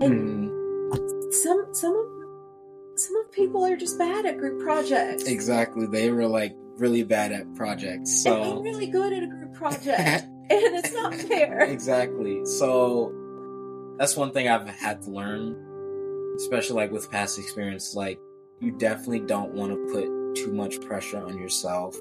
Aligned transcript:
And 0.00 0.50
Mm, 0.50 1.32
some 1.32 1.66
some 1.72 1.94
of 1.96 2.98
some 2.98 3.16
of 3.16 3.30
people 3.32 3.64
are 3.64 3.76
just 3.76 3.98
bad 3.98 4.26
at 4.26 4.38
group 4.38 4.62
projects. 4.62 5.24
exactly. 5.24 5.86
They 5.86 6.10
were 6.10 6.26
like 6.26 6.54
really 6.76 7.02
bad 7.02 7.32
at 7.32 7.52
projects. 7.54 8.10
And 8.10 8.34
So 8.34 8.42
I'm 8.58 8.62
really 8.62 8.86
good 8.86 9.12
at 9.12 9.22
a 9.22 9.26
group 9.26 9.54
project. 9.54 9.88
and 9.98 10.26
it's 10.50 10.92
not 10.92 11.14
fair. 11.14 11.60
exactly. 11.60 12.44
So 12.46 13.12
that's 13.98 14.16
one 14.16 14.32
thing 14.32 14.48
I've 14.48 14.66
had 14.68 15.02
to 15.02 15.10
learn, 15.10 15.54
especially 16.36 16.76
like 16.76 16.90
with 16.90 17.10
past 17.10 17.38
experience. 17.38 17.94
Like 17.94 18.18
you 18.60 18.72
definitely 18.72 19.20
don't 19.20 19.52
want 19.52 19.72
to 19.72 19.92
put 19.92 20.34
too 20.36 20.52
much 20.52 20.80
pressure 20.80 21.22
on 21.22 21.38
yourself, 21.38 21.96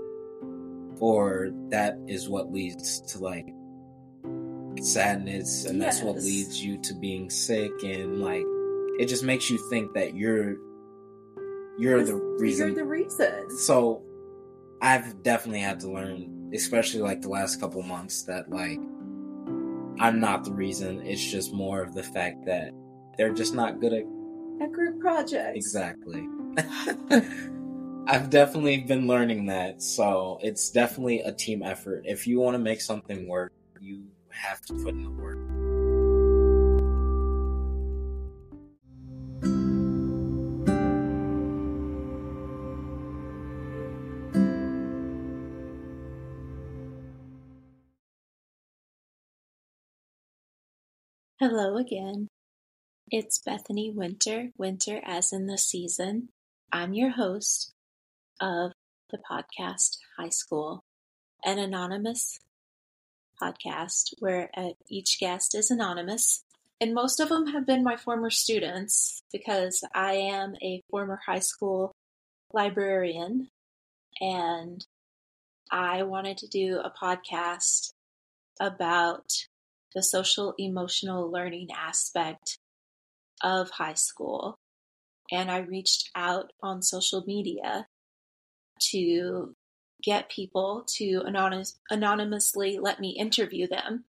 or 0.99 1.49
that 1.69 1.97
is 2.07 2.27
what 2.29 2.51
leads 2.51 3.01
to 3.13 3.19
like 3.23 3.47
sadness, 4.85 5.65
and 5.65 5.81
that's 5.81 6.01
what 6.01 6.15
leads 6.17 6.63
you 6.63 6.77
to 6.81 6.93
being 6.95 7.29
sick, 7.29 7.71
and 7.83 8.21
like 8.21 8.43
it 8.99 9.07
just 9.07 9.23
makes 9.23 9.49
you 9.49 9.57
think 9.69 9.93
that 9.93 10.15
you're 10.15 10.57
you're 11.77 12.03
the 12.03 12.15
reason 12.15 12.67
You're 12.67 12.75
the 12.75 12.83
reason. 12.85 13.57
so 13.59 14.03
I've 14.81 15.23
definitely 15.23 15.61
had 15.61 15.79
to 15.81 15.91
learn, 15.91 16.51
especially 16.53 17.01
like 17.01 17.21
the 17.21 17.29
last 17.29 17.59
couple 17.59 17.81
months, 17.83 18.23
that 18.23 18.49
like 18.49 18.79
I'm 19.99 20.19
not 20.19 20.43
the 20.45 20.51
reason. 20.53 21.01
It's 21.05 21.23
just 21.23 21.53
more 21.53 21.81
of 21.81 21.93
the 21.93 22.03
fact 22.03 22.45
that 22.45 22.71
they're 23.17 23.33
just 23.33 23.53
not 23.53 23.79
good 23.79 23.93
at 23.93 24.03
At 24.61 24.71
group 24.71 24.99
projects. 24.99 25.55
exactly. 25.55 26.25
I've 28.07 28.29
definitely 28.29 28.77
been 28.77 29.07
learning 29.07 29.45
that, 29.47 29.81
so 29.83 30.39
it's 30.41 30.69
definitely 30.71 31.19
a 31.21 31.31
team 31.31 31.61
effort. 31.61 32.03
If 32.05 32.25
you 32.25 32.39
want 32.39 32.55
to 32.55 32.59
make 32.59 32.81
something 32.81 33.27
work, 33.27 33.51
you 33.79 34.03
have 34.31 34.61
to 34.61 34.73
put 34.73 34.89
in 34.89 35.03
the 35.03 35.09
work. 35.09 35.37
Hello 51.39 51.77
again. 51.77 52.27
It's 53.09 53.39
Bethany 53.39 53.89
Winter, 53.89 54.49
winter 54.57 54.99
as 55.05 55.31
in 55.31 55.47
the 55.47 55.57
season. 55.57 56.29
I'm 56.71 56.93
your 56.93 57.11
host 57.11 57.71
of 58.41 58.73
the 59.09 59.17
podcast 59.17 59.99
High 60.17 60.29
School, 60.29 60.83
an 61.45 61.57
anonymous 61.57 62.39
podcast 63.41 64.13
where 64.19 64.49
uh, 64.55 64.69
each 64.87 65.19
guest 65.19 65.55
is 65.55 65.71
anonymous. 65.71 66.43
And 66.81 66.93
most 66.93 67.19
of 67.19 67.29
them 67.29 67.47
have 67.47 67.65
been 67.65 67.83
my 67.83 67.97
former 67.97 68.29
students 68.29 69.21
because 69.31 69.83
I 69.93 70.13
am 70.13 70.55
a 70.61 70.81
former 70.89 71.19
high 71.25 71.39
school 71.39 71.91
librarian 72.53 73.49
and 74.21 74.85
I 75.71 76.03
wanted 76.03 76.37
to 76.39 76.47
do 76.47 76.79
a 76.79 76.91
podcast 76.91 77.91
about 78.59 79.31
the 79.93 80.03
social 80.03 80.53
emotional 80.57 81.31
learning 81.31 81.69
aspect 81.75 82.57
of 83.43 83.69
high 83.71 83.93
school. 83.93 84.57
And 85.31 85.49
I 85.51 85.59
reached 85.59 86.09
out 86.15 86.51
on 86.61 86.81
social 86.81 87.23
media 87.25 87.85
to 88.91 89.53
get 90.03 90.29
people 90.29 90.85
to 90.97 91.21
anonymous, 91.25 91.77
anonymously 91.89 92.79
let 92.79 92.99
me 92.99 93.09
interview 93.11 93.67
them. 93.67 94.05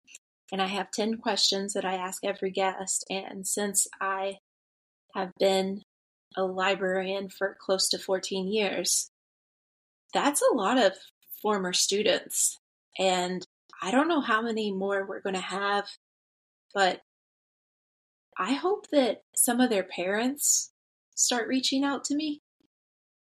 And 0.53 0.63
I 0.63 0.67
have 0.67 0.91
10 0.91 1.19
questions 1.19 1.73
that 1.73 1.85
I 1.85 1.95
ask 1.95 2.25
every 2.25 2.51
guest. 2.51 3.05
And 3.11 3.47
since 3.47 3.87
I 4.01 4.39
have 5.15 5.33
been 5.39 5.83
a 6.37 6.45
librarian 6.45 7.29
for 7.29 7.57
close 7.61 7.89
to 7.89 7.99
14 7.99 8.53
years, 8.53 9.11
that's 10.13 10.43
a 10.43 10.55
lot 10.55 10.79
of 10.79 10.93
former 11.43 11.73
students. 11.73 12.59
And 12.99 13.47
I 13.83 13.91
don't 13.91 14.09
know 14.09 14.21
how 14.21 14.41
many 14.41 14.73
more 14.73 15.05
we're 15.05 15.21
going 15.21 15.35
to 15.35 15.41
have, 15.41 15.87
but 16.73 17.01
I 18.39 18.53
hope 18.53 18.87
that 18.93 19.23
some 19.35 19.61
of 19.61 19.71
their 19.71 19.83
parents 19.83 20.71
start 21.15 21.49
reaching 21.49 21.85
out 21.85 22.05
to 22.05 22.15
me 22.15 22.43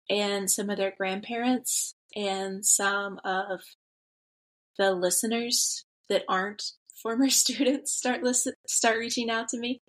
and 0.09 0.49
some 0.49 0.69
of 0.69 0.77
their 0.77 0.93
grandparents 0.97 1.95
and 2.15 2.65
some 2.65 3.19
of 3.23 3.61
the 4.77 4.93
listeners 4.93 5.85
that 6.09 6.23
aren't 6.27 6.63
former 7.01 7.29
students 7.29 7.91
start 7.91 8.23
listen 8.23 8.53
start 8.65 8.97
reaching 8.97 9.29
out 9.29 9.49
to 9.49 9.59
me 9.59 9.81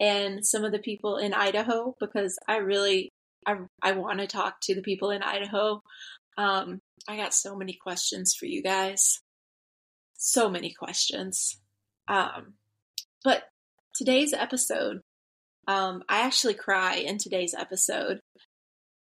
and 0.00 0.46
some 0.46 0.64
of 0.64 0.72
the 0.72 0.78
people 0.78 1.18
in 1.18 1.34
Idaho 1.34 1.94
because 2.00 2.38
I 2.48 2.56
really 2.56 3.10
I 3.46 3.56
I 3.82 3.92
want 3.92 4.20
to 4.20 4.26
talk 4.26 4.56
to 4.62 4.74
the 4.74 4.82
people 4.82 5.10
in 5.10 5.22
Idaho. 5.22 5.82
Um 6.38 6.80
I 7.06 7.16
got 7.16 7.34
so 7.34 7.54
many 7.54 7.74
questions 7.74 8.34
for 8.34 8.46
you 8.46 8.62
guys 8.62 9.20
so 10.24 10.48
many 10.48 10.72
questions. 10.72 11.60
Um, 12.08 12.54
but 13.22 13.44
today's 13.94 14.32
episode, 14.32 15.00
um, 15.68 16.02
I 16.08 16.20
actually 16.20 16.54
cry 16.54 16.96
in 16.96 17.18
today's 17.18 17.54
episode. 17.54 18.20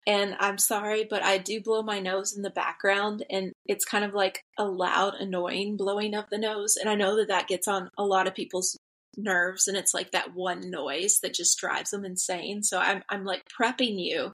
And 0.07 0.35
I'm 0.39 0.59
sorry, 0.59 1.07
but 1.09 1.23
I 1.23 1.39
do 1.39 1.61
blow 1.61 1.81
my 1.81 1.99
nose 1.99 2.35
in 2.35 2.43
the 2.43 2.51
background, 2.51 3.25
and 3.29 3.53
it's 3.65 3.85
kind 3.85 4.05
of 4.05 4.13
like 4.13 4.43
a 4.57 4.65
loud, 4.65 5.15
annoying 5.15 5.77
blowing 5.77 6.13
of 6.13 6.25
the 6.29 6.37
nose. 6.37 6.77
And 6.79 6.87
I 6.87 6.95
know 6.95 7.15
that 7.17 7.29
that 7.29 7.47
gets 7.47 7.67
on 7.67 7.89
a 7.97 8.05
lot 8.05 8.27
of 8.27 8.35
people's 8.35 8.77
nerves, 9.17 9.67
and 9.67 9.75
it's 9.75 9.93
like 9.95 10.11
that 10.11 10.35
one 10.35 10.69
noise 10.69 11.19
that 11.23 11.33
just 11.33 11.57
drives 11.57 11.89
them 11.89 12.05
insane. 12.05 12.61
So 12.61 12.77
I'm 12.77 13.01
I'm 13.09 13.25
like 13.25 13.43
prepping 13.59 13.95
you, 13.97 14.31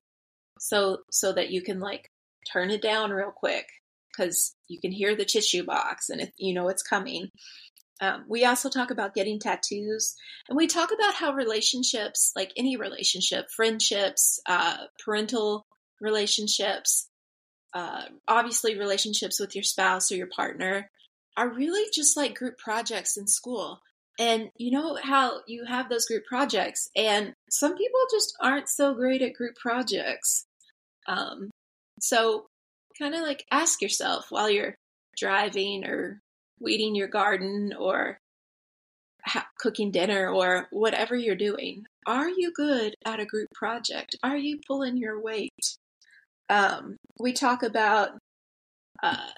so 0.59 0.99
so 1.09 1.31
that 1.33 1.51
you 1.51 1.61
can 1.61 1.79
like 1.79 2.09
turn 2.51 2.69
it 2.69 2.81
down 2.81 3.11
real 3.11 3.31
quick 3.31 3.67
because 4.11 4.53
you 4.67 4.79
can 4.79 4.91
hear 4.91 5.15
the 5.15 5.25
tissue 5.25 5.63
box 5.63 6.09
and 6.09 6.21
it, 6.21 6.33
you 6.37 6.53
know 6.53 6.67
it's 6.67 6.83
coming. 6.83 7.29
Um, 8.01 8.25
we 8.27 8.43
also 8.45 8.67
talk 8.67 8.89
about 8.89 9.13
getting 9.13 9.39
tattoos, 9.39 10.15
and 10.49 10.57
we 10.57 10.65
talk 10.65 10.91
about 10.91 11.13
how 11.13 11.33
relationships, 11.33 12.31
like 12.35 12.51
any 12.57 12.75
relationship, 12.75 13.45
friendships, 13.55 14.39
uh, 14.47 14.77
parental 15.05 15.67
relationships, 16.01 17.07
uh, 17.73 18.05
obviously 18.27 18.77
relationships 18.77 19.39
with 19.39 19.55
your 19.55 19.63
spouse 19.63 20.11
or 20.11 20.15
your 20.15 20.29
partner, 20.35 20.89
are 21.37 21.53
really 21.53 21.87
just 21.93 22.17
like 22.17 22.35
group 22.35 22.57
projects 22.57 23.17
in 23.17 23.27
school. 23.27 23.79
And 24.19 24.49
you 24.57 24.71
know 24.71 24.97
how 25.01 25.41
you 25.47 25.65
have 25.65 25.87
those 25.87 26.05
group 26.05 26.25
projects, 26.25 26.89
and 26.95 27.33
some 27.49 27.77
people 27.77 27.99
just 28.11 28.35
aren't 28.41 28.67
so 28.67 28.95
great 28.95 29.21
at 29.21 29.35
group 29.35 29.55
projects. 29.55 30.45
Um, 31.07 31.51
so 31.99 32.47
kind 32.99 33.13
of 33.15 33.21
like 33.21 33.45
ask 33.51 33.81
yourself 33.81 34.25
while 34.29 34.49
you're 34.49 34.75
driving 35.17 35.85
or 35.85 36.19
weeding 36.61 36.95
your 36.95 37.07
garden 37.07 37.73
or 37.77 38.17
ha- 39.25 39.47
cooking 39.59 39.91
dinner 39.91 40.29
or 40.29 40.67
whatever 40.71 41.15
you're 41.15 41.35
doing 41.35 41.83
are 42.07 42.29
you 42.29 42.51
good 42.51 42.95
at 43.05 43.19
a 43.19 43.25
group 43.25 43.47
project? 43.53 44.15
Are 44.23 44.37
you 44.37 44.59
pulling 44.67 44.97
your 44.97 45.21
weight? 45.21 45.77
Um, 46.49 46.97
we 47.19 47.31
talk 47.31 47.61
about 47.61 48.17
uh, 49.03 49.29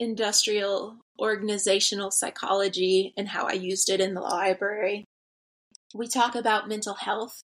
industrial 0.00 0.98
organizational 1.20 2.10
psychology 2.10 3.12
and 3.16 3.28
how 3.28 3.44
i 3.44 3.52
used 3.52 3.90
it 3.90 4.00
in 4.00 4.14
the 4.14 4.20
library. 4.20 5.04
We 5.94 6.08
talk 6.08 6.34
about 6.34 6.68
mental 6.68 6.94
health 6.94 7.42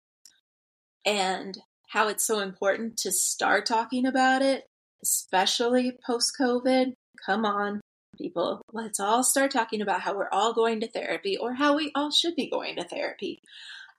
and 1.04 1.56
how 1.90 2.08
it's 2.08 2.26
so 2.26 2.40
important 2.40 2.96
to 2.98 3.12
start 3.12 3.66
talking 3.66 4.06
about 4.06 4.42
it 4.42 4.64
especially 5.02 5.92
post 6.04 6.32
COVID. 6.40 6.92
Come 7.24 7.44
on, 7.44 7.80
people. 8.16 8.62
Let's 8.72 9.00
all 9.00 9.22
start 9.22 9.50
talking 9.50 9.80
about 9.80 10.00
how 10.00 10.16
we're 10.16 10.30
all 10.30 10.52
going 10.52 10.80
to 10.80 10.90
therapy 10.90 11.36
or 11.36 11.54
how 11.54 11.76
we 11.76 11.92
all 11.94 12.10
should 12.10 12.34
be 12.36 12.50
going 12.50 12.76
to 12.76 12.84
therapy. 12.84 13.40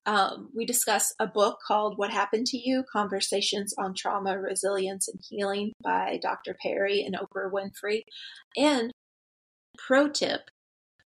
Um, 0.06 0.50
we 0.56 0.66
discuss 0.66 1.14
a 1.20 1.28
book 1.28 1.60
called 1.68 1.98
What 1.98 2.12
Happened 2.12 2.48
to 2.48 2.58
You 2.58 2.84
Conversations 2.92 3.74
on 3.78 3.94
Trauma, 3.94 4.40
Resilience, 4.40 5.10
and 5.10 5.20
Healing 5.30 5.74
by 5.84 6.20
Dr. 6.22 6.56
Perry 6.62 7.04
and 7.04 7.16
Oprah 7.16 7.52
Winfrey. 7.52 8.04
And 8.56 8.92
pro 9.78 10.08
tip 10.08 10.50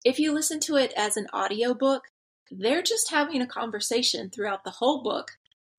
if 0.04 0.18
you 0.18 0.32
listen 0.32 0.60
to 0.60 0.76
it 0.76 0.92
as 0.96 1.16
an 1.16 1.26
audiobook, 1.34 2.08
they're 2.50 2.82
just 2.82 3.10
having 3.10 3.40
a 3.40 3.46
conversation 3.46 4.30
throughout 4.30 4.64
the 4.64 4.70
whole 4.70 5.02
book 5.02 5.32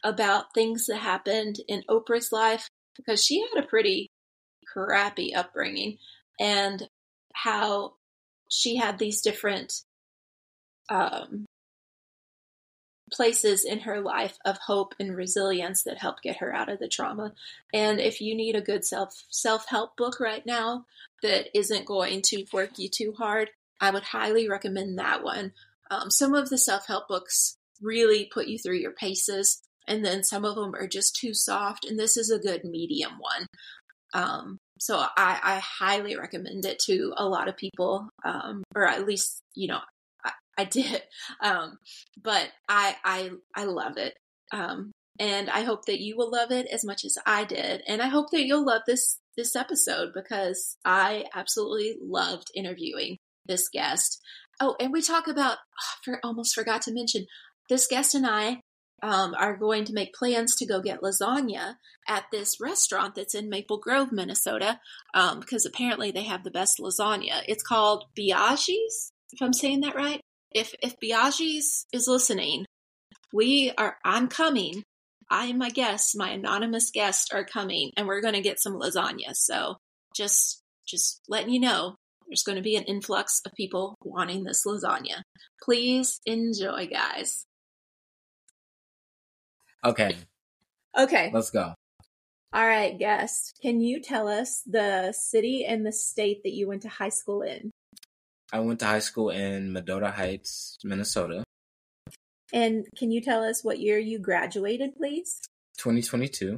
about 0.04 0.54
things 0.54 0.86
that 0.86 0.98
happened 0.98 1.58
in 1.68 1.84
Oprah's 1.90 2.32
life 2.32 2.68
because 2.96 3.24
she 3.24 3.42
had 3.42 3.64
a 3.64 3.68
pretty 3.68 4.10
crappy 4.72 5.34
upbringing 5.36 5.98
and 6.40 6.88
how 7.34 7.94
she 8.50 8.78
had 8.78 8.98
these 8.98 9.22
different 9.22 9.82
um, 10.90 11.46
places 13.12 13.64
in 13.64 13.80
her 13.80 14.02
life 14.02 14.38
of 14.46 14.58
hope 14.58 14.94
and 15.00 15.16
resilience 15.16 15.84
that 15.84 16.00
helped 16.00 16.24
get 16.24 16.38
her 16.38 16.54
out 16.54 16.70
of 16.70 16.80
the 16.80 16.88
trauma. 16.88 17.34
And 17.74 18.00
if 18.00 18.22
you 18.22 18.36
need 18.36 18.56
a 18.56 18.62
good 18.62 18.86
self 18.86 19.24
self 19.30 19.68
help 19.68 19.96
book 19.96 20.20
right 20.20 20.46
now 20.46 20.86
that 21.22 21.50
isn't 21.58 21.86
going 21.86 22.22
to 22.24 22.46
work 22.52 22.78
you 22.78 22.90
too 22.90 23.14
hard, 23.18 23.50
I 23.80 23.92
would 23.92 24.04
highly 24.04 24.50
recommend 24.50 24.98
that 24.98 25.24
one. 25.24 25.54
Um, 25.92 26.10
some 26.10 26.34
of 26.34 26.50
the 26.50 26.58
self 26.58 26.88
help 26.88 27.08
books 27.08 27.58
really 27.82 28.30
put 28.34 28.48
you 28.48 28.58
through 28.58 28.78
your 28.78 28.94
paces. 28.94 29.62
And 29.88 30.04
then 30.04 30.24
some 30.24 30.46
of 30.46 30.56
them 30.56 30.74
are 30.76 30.88
just 30.88 31.16
too 31.16 31.34
soft. 31.34 31.86
And 31.86 32.00
this 32.00 32.16
is 32.16 32.32
a 32.32 32.40
good 32.40 32.64
medium 32.64 33.20
one. 33.20 33.48
Um, 34.14 34.58
so 34.84 34.98
I, 34.98 35.40
I 35.42 35.60
highly 35.60 36.18
recommend 36.18 36.66
it 36.66 36.78
to 36.88 37.14
a 37.16 37.26
lot 37.26 37.48
of 37.48 37.56
people, 37.56 38.10
um, 38.26 38.66
or 38.76 38.86
at 38.86 39.08
least, 39.08 39.42
you 39.56 39.70
know, 39.70 39.80
I, 40.26 40.32
I 40.58 40.64
did. 40.66 41.02
Um, 41.42 41.78
but 42.22 42.50
I, 42.68 42.98
I, 43.02 43.32
I 43.56 43.64
love 43.64 43.96
it. 43.96 44.14
Um, 44.52 44.92
and 45.22 45.50
I 45.50 45.62
hope 45.62 45.86
that 45.86 46.02
you 46.02 46.18
will 46.18 46.30
love 46.30 46.52
it 46.52 46.68
as 46.68 46.84
much 46.84 47.06
as 47.06 47.18
I 47.26 47.46
did. 47.46 47.82
And 47.88 48.02
I 48.02 48.08
hope 48.08 48.32
that 48.32 48.44
you'll 48.44 48.66
love 48.66 48.82
this 48.86 49.20
this 49.38 49.56
episode 49.56 50.12
because 50.14 50.76
I 50.84 51.26
absolutely 51.34 51.96
loved 52.02 52.52
interviewing 52.54 53.18
this 53.46 53.70
guest. 53.70 54.20
Oh, 54.60 54.76
and 54.82 54.92
we 54.92 55.02
talk 55.02 55.28
about 55.30 55.60
oh, 55.60 55.96
for 56.04 56.20
almost 56.26 56.54
forgot 56.54 56.82
to 56.84 56.94
mention 56.94 57.26
this 57.70 57.88
guest 57.88 58.16
and 58.16 58.28
I 58.28 58.60
um, 59.04 59.36
are 59.38 59.58
going 59.58 59.86
to 59.86 59.94
make 59.94 60.16
plans 60.16 60.56
to 60.56 60.66
go 60.66 60.82
get 60.82 61.02
lasagna 61.02 61.76
at 62.08 62.24
this 62.32 62.60
restaurant 62.60 63.16
that's 63.16 63.36
in 63.36 63.50
Maple 63.50 63.78
Grove, 63.78 64.12
Minnesota, 64.12 64.80
um, 65.14 65.40
because 65.40 65.66
apparently 65.66 66.10
they 66.10 66.24
have 66.24 66.44
the 66.44 66.52
best 66.52 66.80
lasagna. 66.80 67.44
It's 67.48 67.64
called 67.64 68.06
Biaggi's, 68.18 69.12
if 69.32 69.42
I'm 69.42 69.54
saying 69.54 69.82
that 69.82 69.96
right. 69.96 70.22
If 70.52 70.74
if 70.82 70.96
Biaggi's 71.04 71.86
is 71.92 72.08
listening, 72.08 72.66
we 73.34 73.72
are. 73.78 73.98
I'm 74.06 74.28
coming 74.28 74.84
I 75.34 75.46
and 75.46 75.58
my 75.58 75.70
guests, 75.70 76.16
my 76.16 76.30
anonymous 76.30 76.92
guests, 76.92 77.32
are 77.34 77.44
coming, 77.44 77.92
and 77.98 78.06
we're 78.06 78.22
going 78.22 78.36
to 78.36 78.42
get 78.42 78.62
some 78.62 78.74
lasagna. 78.74 79.34
So 79.34 79.78
just 80.16 80.62
just 80.88 81.22
letting 81.28 81.50
you 81.50 81.60
know, 81.60 81.96
there's 82.28 82.44
going 82.44 82.58
to 82.58 82.62
be 82.62 82.76
an 82.76 82.84
influx 82.84 83.42
of 83.46 83.52
people 83.54 83.96
wanting 84.04 84.44
this 84.44 84.62
lasagna. 84.66 85.24
Please 85.64 86.20
enjoy, 86.26 86.88
guys. 86.88 87.46
Okay. 89.84 90.16
Okay. 90.98 91.32
Let's 91.34 91.52
go. 91.52 91.74
All 92.54 92.68
right, 92.68 92.98
guest. 92.98 93.58
Can 93.62 93.82
you 93.82 94.00
tell 94.00 94.28
us 94.28 94.62
the 94.66 95.12
city 95.12 95.66
and 95.66 95.86
the 95.86 95.92
state 95.92 96.44
that 96.44 96.54
you 96.54 96.68
went 96.68 96.84
to 96.84 96.90
high 96.90 97.10
school 97.10 97.42
in? 97.42 97.72
I 98.52 98.60
went 98.60 98.80
to 98.82 98.86
high 98.86 99.00
school 99.00 99.32
in 99.32 99.74
Mendota 99.74 100.12
Heights, 100.12 100.78
Minnesota. 100.84 101.44
And 102.54 102.86
can 102.96 103.10
you 103.10 103.20
tell 103.20 103.44
us 103.44 103.64
what 103.64 103.80
year 103.80 103.98
you 103.98 104.20
graduated, 104.20 104.96
please? 104.96 105.42
2022. 105.80 106.58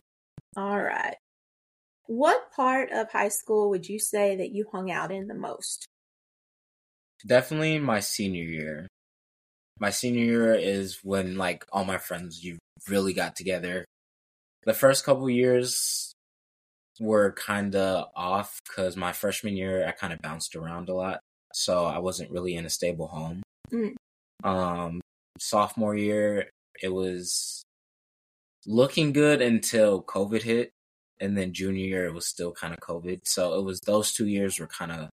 All 0.58 0.82
right. 0.82 1.16
What 2.08 2.52
part 2.52 2.92
of 2.92 3.10
high 3.12 3.30
school 3.30 3.70
would 3.70 3.88
you 3.88 3.98
say 3.98 4.36
that 4.36 4.52
you 4.52 4.66
hung 4.72 4.92
out 4.92 5.12
in 5.12 5.28
the 5.28 5.34
most? 5.34 5.88
Definitely 7.26 7.80
my 7.80 8.02
senior 8.02 8.44
year. 8.44 8.88
My 9.80 9.90
senior 9.90 10.24
year 10.24 10.56
is 10.56 11.00
when 11.04 11.38
like 11.38 11.66
all 11.72 11.86
my 11.86 11.98
friends 11.98 12.44
you 12.44 12.58
really 12.88 13.14
got 13.14 13.36
together. 13.36 13.86
The 14.64 14.74
first 14.74 15.06
couple 15.06 15.30
years 15.30 16.14
were 17.00 17.34
kind 17.34 17.76
of 17.76 18.08
off 18.16 18.60
cuz 18.74 18.96
my 18.96 19.12
freshman 19.12 19.58
year 19.58 19.86
I 19.88 19.92
kind 19.92 20.14
of 20.14 20.22
bounced 20.22 20.56
around 20.56 20.90
a 20.90 20.94
lot, 20.94 21.20
so 21.54 21.86
I 21.86 22.00
wasn't 22.00 22.32
really 22.32 22.56
in 22.56 22.66
a 22.66 22.70
stable 22.70 23.08
home. 23.08 23.44
Mm. 23.72 23.96
Um 24.44 25.02
sophomore 25.40 25.96
year, 25.96 26.50
it 26.82 26.90
was 26.90 27.64
looking 28.66 29.14
good 29.14 29.42
until 29.42 30.04
COVID 30.04 30.44
hit. 30.44 30.72
And 31.20 31.38
then 31.38 31.54
junior 31.54 31.86
year, 31.86 32.06
it 32.06 32.14
was 32.14 32.28
still 32.28 32.52
kind 32.52 32.74
of 32.74 32.80
COVID. 32.80 33.22
So 33.26 33.58
it 33.60 33.64
was 33.64 33.80
those 33.82 34.14
two 34.14 34.28
years 34.28 34.60
were 34.60 34.68
kind 34.68 34.92
of 34.92 35.10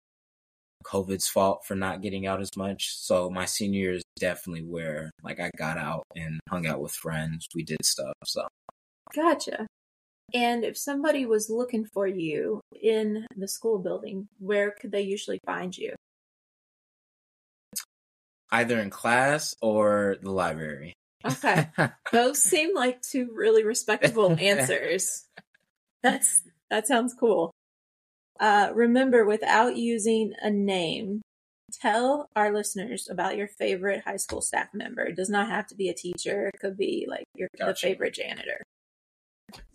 COVID's 0.86 1.28
fault 1.28 1.64
for 1.66 1.76
not 1.76 2.02
getting 2.02 2.26
out 2.26 2.42
as 2.42 2.56
much. 2.56 2.96
So 2.98 3.30
my 3.30 3.46
senior 3.46 3.80
year 3.80 3.94
is 3.94 4.04
definitely 4.20 4.64
where 4.64 5.12
like 5.24 5.40
I 5.40 5.52
got 5.58 5.78
out 5.78 6.04
and 6.16 6.40
hung 6.50 6.68
out 6.68 6.82
with 6.82 6.92
friends. 6.92 7.48
We 7.54 7.64
did 7.64 7.84
stuff. 7.84 8.14
So 8.26 8.48
Gotcha. 9.16 9.68
And 10.34 10.64
if 10.64 10.78
somebody 10.78 11.26
was 11.26 11.50
looking 11.50 11.86
for 11.86 12.06
you 12.06 12.62
in 12.82 13.26
the 13.36 13.48
school 13.48 13.80
building, 13.80 14.28
where 14.38 14.72
could 14.72 14.92
they 14.92 15.02
usually 15.02 15.40
find 15.46 15.76
you? 15.76 15.96
either 18.52 18.80
in 18.80 18.90
class 18.90 19.56
or 19.62 20.18
the 20.22 20.32
library. 20.32 20.94
Okay. 21.26 21.70
Those 22.12 22.42
seem 22.42 22.76
like 22.76 23.02
two 23.02 23.30
really 23.34 23.64
respectable 23.64 24.32
answers. 24.40 25.26
That's 26.02 26.44
that 26.70 26.88
sounds 26.88 27.14
cool. 27.14 27.52
Uh, 28.40 28.72
remember, 28.74 29.26
without 29.26 29.76
using 29.76 30.34
a 30.42 30.50
name, 30.50 31.22
tell 31.72 32.30
our 32.36 32.54
listeners 32.54 33.08
about 33.10 33.38
your 33.38 33.48
favorite 33.48 34.04
high 34.06 34.18
school 34.18 34.42
staff 34.42 34.70
member. 34.74 35.04
It 35.04 35.16
does 35.16 35.30
not 35.30 35.50
have 35.50 35.68
to 35.68 35.76
be 35.76 35.90
a 35.90 35.94
teacher. 35.94 36.48
It 36.48 36.60
could 36.60 36.78
be 36.78 37.06
like 37.08 37.26
your 37.36 37.50
the 37.58 37.76
favorite 37.76 38.14
janitor. 38.14 38.64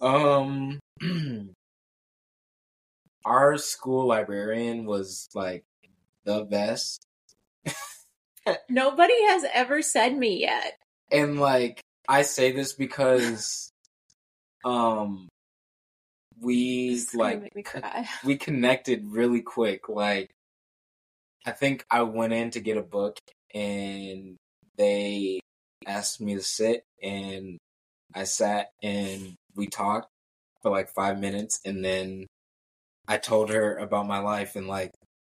Um, 0.00 0.81
our 3.25 3.58
school 3.58 4.06
librarian 4.06 4.87
was 4.87 5.28
like 5.34 5.64
the 6.25 6.44
best. 6.44 7.05
Nobody 8.69 9.26
has 9.26 9.44
ever 9.52 9.82
said 9.82 10.16
me 10.16 10.40
yet. 10.40 10.78
And 11.11 11.38
like 11.38 11.81
I 12.08 12.22
say 12.22 12.52
this 12.52 12.72
because 12.72 13.70
um 14.64 15.28
we 16.44 16.91
This 16.91 17.08
is 17.08 17.11
gonna 17.11 17.49
like 17.55 18.06
we 18.25 18.37
connected 18.37 19.05
really 19.06 19.43
quick. 19.43 19.88
Like 19.88 20.31
I 21.46 21.50
think 21.50 21.85
I 21.91 22.02
went 22.02 22.32
in 22.32 22.50
to 22.52 22.61
get 22.61 22.76
a 22.76 22.82
book 22.82 23.19
and 23.55 24.37
they 24.76 25.41
asked 25.87 26.20
me 26.20 26.35
to 26.35 26.43
sit 26.43 26.85
and 27.02 27.58
I 28.14 28.25
sat 28.25 28.69
and 28.82 29.35
we 29.55 29.67
talked 29.67 30.08
for 30.62 30.70
like 30.70 30.88
five 30.88 31.19
minutes 31.19 31.61
and 31.64 31.85
then 31.85 32.26
I 33.06 33.19
told 33.19 33.50
her 33.50 33.76
about 33.76 34.06
my 34.06 34.19
life 34.19 34.56
and 34.56 34.67
like 34.67 34.93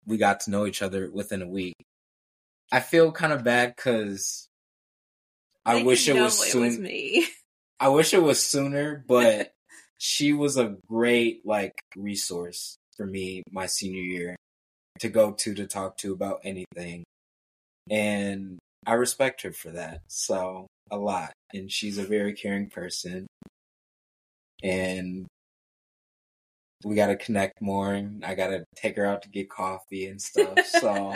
we 0.06 0.18
got 0.18 0.42
to 0.42 0.52
know 0.52 0.66
each 0.66 0.82
other 0.82 1.10
within 1.12 1.42
a 1.42 1.48
week. 1.48 1.76
I 2.72 2.80
feel 2.80 3.12
kind 3.12 3.34
of 3.34 3.44
bad 3.44 3.76
because 3.76 4.48
I 5.66 5.84
wish 5.84 6.08
it 6.08 6.16
was 6.16 6.54
it 6.54 6.60
was 6.60 6.78
me. 6.78 7.26
I 7.80 7.90
wish 7.90 8.14
it 8.14 8.22
was 8.22 8.42
sooner, 8.42 9.04
but 9.08 9.55
she 10.06 10.34
was 10.34 10.56
a 10.56 10.76
great 10.88 11.44
like 11.46 11.82
resource 11.96 12.78
for 12.96 13.08
me 13.08 13.42
my 13.52 13.66
senior 13.66 14.04
year 14.04 14.36
to 15.00 15.10
go 15.10 15.32
to 15.32 15.56
to 15.56 15.66
talk 15.66 15.98
to 15.98 16.14
about 16.14 16.42
anything. 16.44 17.04
And 17.90 18.60
I 18.86 18.94
respect 18.94 19.42
her 19.42 19.52
for 19.52 19.72
that. 19.72 20.02
So 20.08 20.68
a 20.92 20.98
lot. 20.98 21.34
And 21.56 21.72
she's 21.72 21.98
a 21.98 22.04
very 22.04 22.34
caring 22.34 22.70
person. 22.70 23.26
And 24.62 25.26
we 26.84 26.94
got 26.94 27.08
to 27.08 27.16
connect 27.16 27.60
more 27.60 27.92
and 27.92 28.24
I 28.24 28.36
got 28.36 28.50
to 28.50 28.64
take 28.76 28.98
her 28.98 29.06
out 29.06 29.24
to 29.24 29.30
get 29.30 29.50
coffee 29.50 30.06
and 30.06 30.22
stuff. 30.22 30.60
So 30.68 31.16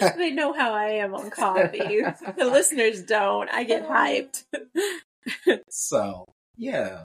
they 0.16 0.30
know 0.30 0.54
how 0.54 0.72
I 0.72 0.86
am 0.86 1.14
on 1.14 1.28
coffee. 1.28 2.00
the 2.38 2.46
listeners 2.46 3.02
don't. 3.02 3.50
I 3.50 3.64
get 3.64 3.86
hyped. 3.86 4.44
so 5.68 6.24
yeah. 6.56 7.02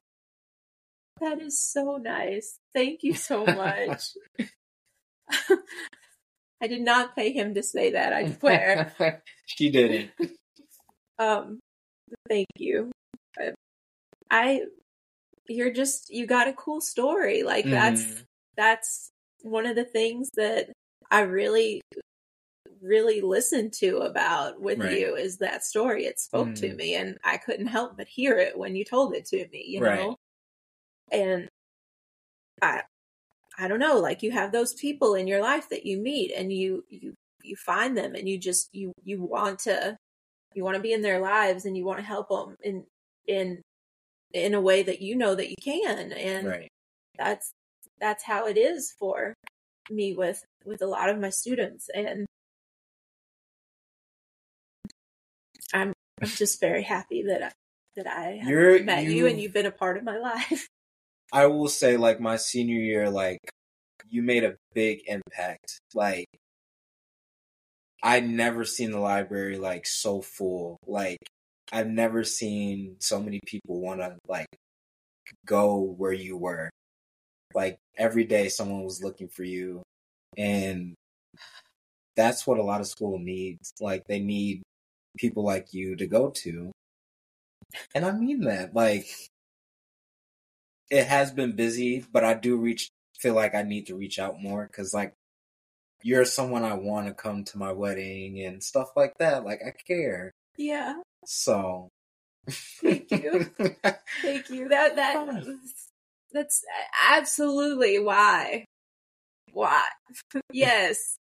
That 1.22 1.42
is 1.42 1.60
so 1.62 1.98
nice. 1.98 2.60
Thank 2.74 3.04
you 3.04 3.14
so 3.14 3.46
much. 3.46 4.14
I 6.62 6.68
did 6.68 6.82
not 6.82 7.16
pay 7.16 7.32
him 7.32 7.54
to 7.54 7.64
say 7.64 7.92
that, 7.92 8.12
I 8.14 8.32
swear. 8.34 8.94
she 9.46 9.70
didn't. 9.72 10.12
Um, 11.18 11.60
thank 12.28 12.48
you. 12.58 12.92
I- 14.32 14.64
you're 15.48 15.72
just, 15.74 16.10
you 16.12 16.28
got 16.28 16.48
a 16.48 16.54
cool 16.54 16.80
story. 16.82 17.44
Like 17.44 17.66
that's, 17.66 18.02
Mhm. 18.04 18.24
that's 18.56 19.10
one 19.42 19.66
of 19.66 19.76
the 19.76 19.86
things 19.86 20.30
that 20.36 20.70
I 21.10 21.22
really, 21.22 21.82
really 22.82 23.22
listened 23.22 23.74
to 23.74 23.98
about 24.00 24.62
with 24.62 24.80
Right. 24.80 25.00
you 25.00 25.16
is 25.16 25.38
that 25.40 25.64
story. 25.64 26.06
It 26.06 26.20
spoke 26.20 26.54
to 26.56 26.70
Mhm. 26.70 26.76
me 26.76 26.96
and 26.96 27.18
I 27.24 27.38
couldn't 27.38 27.68
help 27.68 27.98
but 27.98 28.08
hear 28.08 28.38
it 28.38 28.58
when 28.58 28.76
you 28.76 28.86
told 28.86 29.16
it 29.16 29.26
to 29.28 29.48
me, 29.48 29.64
you 29.66 29.82
Right. 29.82 30.00
know? 30.00 30.16
And 31.12 31.48
I, 32.62 32.82
I 33.58 33.68
don't 33.68 33.80
know, 33.80 33.98
like 34.00 34.24
you 34.24 34.32
have 34.32 34.52
those 34.52 34.74
people 34.74 35.16
in 35.16 35.28
your 35.28 35.42
life 35.42 35.70
that 35.70 35.86
you 35.86 35.98
meet 36.00 36.32
and 36.36 36.52
you, 36.52 36.84
you, 36.90 37.14
you 37.44 37.56
find 37.56 37.98
them 37.98 38.16
and 38.16 38.28
you 38.28 38.38
just, 38.38 38.70
you, 38.74 38.94
you 39.04 39.22
want 39.22 39.60
to, 39.60 39.98
you 40.56 40.64
want 40.64 40.76
to 40.76 40.82
be 40.82 40.94
in 40.94 41.02
their 41.02 41.20
lives 41.20 41.66
and 41.66 41.76
you 41.78 41.86
want 41.86 42.00
to 42.00 42.06
help 42.06 42.30
them 42.30 42.56
in, 42.64 42.86
in, 43.28 43.62
in 44.34 44.54
a 44.54 44.62
way 44.62 44.84
that 44.84 45.02
you 45.02 45.16
know 45.16 45.36
that 45.36 45.50
you 45.50 45.56
can. 45.62 46.12
And 46.14 46.48
Right. 46.48 46.68
that's 47.18 47.52
that's 48.00 48.24
how 48.24 48.48
it 48.48 48.58
is 48.58 48.94
for 48.98 49.34
me 49.90 50.14
with 50.14 50.44
with 50.66 50.82
a 50.82 50.88
lot 50.88 51.10
of 51.10 51.20
my 51.20 51.30
students 51.30 51.90
and 51.94 52.26
i'm 55.74 55.92
i'm 56.22 56.28
just 56.28 56.60
very 56.60 56.84
happy 56.84 57.24
that 57.24 57.42
i 57.44 57.52
that 57.96 58.08
i 58.08 58.40
met 58.86 59.04
you, 59.04 59.10
you- 59.12 59.28
and 59.28 59.42
you've 59.42 59.54
been 59.54 59.66
a 59.66 59.72
part 59.72 59.98
of 59.98 60.04
my 60.04 60.18
life 60.18 60.68
I 61.32 61.46
will 61.48 61.68
say, 61.68 61.98
like, 61.98 62.20
my 62.20 62.38
senior 62.38 62.80
year, 62.80 63.10
like, 63.10 63.40
you 64.10 64.24
made 64.24 64.44
a 64.44 64.56
big 64.74 65.02
impact. 65.08 65.80
Like, 65.94 66.28
I'd 68.02 68.28
never 68.28 68.66
seen 68.66 68.92
the 68.92 69.00
library, 69.00 69.58
like, 69.58 69.86
so 69.86 70.22
full. 70.22 70.78
Like, 70.88 71.20
I've 71.72 71.88
never 71.88 72.24
seen 72.24 72.96
so 73.00 73.22
many 73.22 73.40
people 73.46 73.80
want 73.80 74.00
to 74.02 74.18
like 74.28 74.48
go 75.46 75.80
where 75.98 76.14
you 76.14 76.38
were. 76.38 76.70
Like 77.54 77.78
every 77.98 78.24
day 78.24 78.50
someone 78.50 78.84
was 78.84 79.04
looking 79.04 79.28
for 79.28 79.44
you 79.44 79.84
and 80.38 80.96
that's 82.16 82.46
what 82.46 82.60
a 82.60 82.64
lot 82.64 82.82
of 82.82 82.88
school 82.88 83.20
needs. 83.20 83.74
Like 83.80 84.04
they 84.08 84.20
need 84.20 84.64
people 85.18 85.44
like 85.44 85.74
you 85.74 85.96
to 85.96 86.08
go 86.08 86.30
to. 86.30 86.72
And 87.94 88.06
I 88.06 88.12
mean 88.12 88.42
that. 88.42 88.74
Like 88.76 89.08
it 90.90 91.06
has 91.08 91.32
been 91.32 91.56
busy, 91.56 92.06
but 92.12 92.24
I 92.24 92.34
do 92.34 92.58
reach 92.58 92.90
feel 93.20 93.34
like 93.34 93.54
I 93.54 93.64
need 93.64 93.88
to 93.88 93.96
reach 93.96 94.18
out 94.20 94.42
more 94.42 94.68
cuz 94.70 94.94
like 94.94 95.14
you're 96.04 96.24
someone 96.26 96.64
I 96.64 96.74
want 96.76 97.08
to 97.08 97.14
come 97.14 97.44
to 97.46 97.58
my 97.58 97.72
wedding 97.74 98.40
and 98.42 98.64
stuff 98.64 98.92
like 98.96 99.18
that. 99.20 99.44
Like 99.44 99.60
I 99.66 99.72
care. 99.86 100.32
Yeah. 100.58 100.96
So 101.26 101.90
Thank 102.50 103.12
you. 103.12 103.52
Thank 104.22 104.50
you. 104.50 104.70
That 104.70 104.96
that 104.96 105.44
that's 106.32 106.64
absolutely 107.10 108.00
why. 108.00 108.66
Why? 109.52 109.84
yes. 110.54 111.18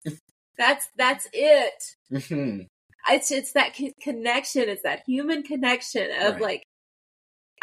That's 0.59 0.89
that's 0.97 1.29
it. 1.33 1.83
Mhm. 2.13 2.67
It's 3.09 3.31
it's 3.31 3.53
that 3.53 3.75
con- 3.77 3.93
connection. 4.01 4.69
It's 4.69 4.83
that 4.83 5.03
human 5.07 5.43
connection 5.43 6.11
of 6.21 6.35
Right. 6.35 6.43
like 6.43 6.63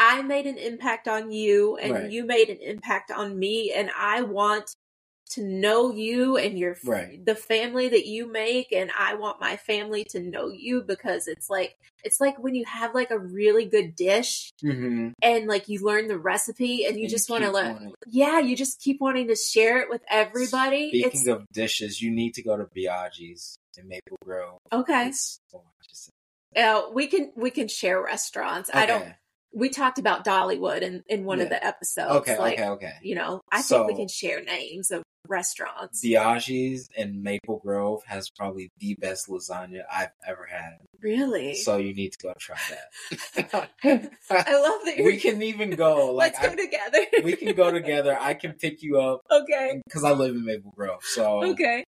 I 0.06 0.22
made 0.22 0.46
an 0.48 0.58
impact 0.58 1.08
on 1.08 1.32
you 1.32 1.78
and 1.78 1.94
Right. 1.94 2.12
you 2.12 2.26
made 2.26 2.50
an 2.50 2.58
impact 2.62 3.10
on 3.12 3.38
me 3.40 3.72
and 3.72 3.90
I 3.96 4.22
want 4.24 4.66
to 5.32 5.42
know 5.44 5.92
you 5.92 6.38
and 6.38 6.60
your 6.60 6.78
Right. 6.84 7.24
the 7.26 7.36
family 7.36 7.88
that 7.90 8.06
you 8.06 8.28
make 8.28 8.72
and 8.72 8.92
I 8.98 9.16
want 9.16 9.40
my 9.40 9.56
family 9.58 10.04
to 10.10 10.20
know 10.20 10.50
you 10.50 10.82
because 10.84 11.28
it's 11.28 11.50
like 11.50 11.76
it's 12.04 12.20
like 12.20 12.38
when 12.38 12.54
you 12.54 12.66
have 12.66 12.94
like 12.94 13.10
a 13.12 13.18
really 13.18 13.66
good 13.66 13.96
dish 13.96 14.52
Mhm. 14.62 15.14
and 15.24 15.48
like 15.48 15.70
you 15.70 15.80
learn 15.80 16.08
the 16.10 16.20
recipe 16.20 16.86
and 16.86 16.98
you 16.98 17.04
And 17.04 17.10
just 17.10 17.30
want 17.30 17.44
to 17.46 17.52
learn 17.52 17.94
yeah 18.08 18.40
you 18.40 18.56
just 18.56 18.82
keep 18.82 19.00
wanting 19.00 19.28
to 19.30 19.36
share 19.36 19.78
it 19.82 19.90
with 19.90 20.02
everybody 20.10 20.90
Speaking 20.90 21.12
it's 21.22 21.28
of 21.28 21.46
dishes, 21.54 22.02
you 22.02 22.12
need 22.12 22.34
to 22.36 22.44
go 22.44 22.58
to 22.58 22.66
Biaggi's 22.66 23.56
in 23.78 23.88
Maple 23.88 24.18
Grove. 24.24 24.60
okay 24.72 25.04
It's- 25.08 25.40
I 25.54 25.58
just- 25.90 26.10
uh, 26.56 26.90
we 26.94 27.08
can 27.08 27.32
we 27.36 27.50
can 27.50 27.68
share 27.68 28.00
restaurants 28.04 28.70
i 28.74 28.86
don't 28.86 29.02
Okay. 29.02 29.16
We 29.54 29.70
talked 29.70 30.00
about 30.00 30.26
dollywood 30.26 30.82
in 30.82 31.04
in 31.08 31.26
one 31.26 31.40
of 31.42 31.50
the 31.50 31.64
episodes 31.66 32.12
Okay, 32.12 32.38
like 32.38 32.54
okay, 32.60 32.68
okay. 32.70 32.94
you 33.02 33.16
know 33.16 33.42
i 33.52 33.62
think 33.62 33.88
we 33.88 33.96
can 33.96 34.08
share 34.08 34.44
names 34.44 34.92
of 34.92 35.04
restaurants 35.28 36.04
Biaggi's 36.04 36.90
in 36.96 37.24
Maple 37.24 37.60
Grove 37.60 38.02
has 38.06 38.30
probably 38.30 38.72
the 38.80 38.96
best 38.96 39.28
lasagna 39.28 39.82
I've 39.92 40.12
ever 40.28 40.46
had. 40.46 40.78
really 41.02 41.56
So 41.56 41.78
you 41.78 41.94
need 41.94 42.12
to 42.14 42.18
go 42.20 42.34
try 42.38 42.58
that. 42.70 43.70
i 43.84 44.54
love 44.56 44.80
that 44.86 44.94
you're 44.98 45.06
we 45.06 45.18
can 45.18 45.42
even 45.42 45.72
go. 45.72 46.14
Like 46.14 46.34
let's 46.34 46.46
go 46.46 46.54
I- 46.54 46.66
together 46.66 47.06
we 47.24 47.36
can 47.36 47.56
go 47.56 47.72
together. 47.72 48.18
I 48.20 48.34
can 48.34 48.54
pick 48.54 48.82
you 48.84 49.00
up 49.00 49.22
okay 49.32 49.82
because 49.86 50.04
I 50.04 50.12
live 50.12 50.36
in 50.36 50.46
Maple 50.46 50.72
Grove. 50.76 51.04
So 51.04 51.44
okay 51.52 51.84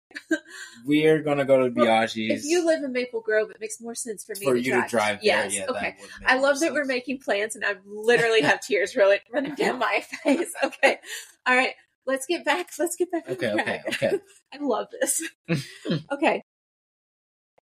we're 0.86 1.20
gonna 1.22 1.44
go 1.44 1.68
to 1.68 1.74
Well, 1.74 1.86
Biaggi's. 1.86 2.44
if 2.44 2.44
you 2.44 2.64
live 2.64 2.84
in 2.84 2.92
maple 2.92 3.20
grove 3.20 3.50
it 3.50 3.56
makes 3.60 3.80
more 3.80 3.94
sense 3.96 4.24
for 4.24 4.34
me 4.38 4.44
for 4.46 4.54
to 4.54 4.60
you 4.62 4.72
drive 4.72 4.84
to 4.84 4.90
drive 4.90 5.16
there, 5.16 5.24
yes 5.24 5.54
yeah, 5.56 5.66
okay 5.68 5.80
that 5.80 6.00
would 6.00 6.10
make 6.20 6.30
I 6.30 6.38
love 6.38 6.60
that 6.60 6.72
we're 6.72 6.84
making 6.84 7.18
plans 7.18 7.56
and 7.56 7.64
I 7.64 7.74
literally 7.86 8.42
have 8.42 8.60
tears 8.60 8.94
really 8.94 9.18
running 9.32 9.54
down 9.56 9.78
my 9.78 10.04
face. 10.22 10.52
Okay. 10.62 10.98
All 11.46 11.54
right. 11.56 11.72
Let's 12.06 12.26
get 12.26 12.44
back. 12.44 12.70
Let's 12.78 12.96
get 12.96 13.10
back. 13.10 13.28
Okay, 13.28 13.52
okay, 13.52 13.82
okay. 13.88 14.18
I 14.52 14.58
love 14.60 14.88
this. 15.00 15.22
okay. 16.12 16.42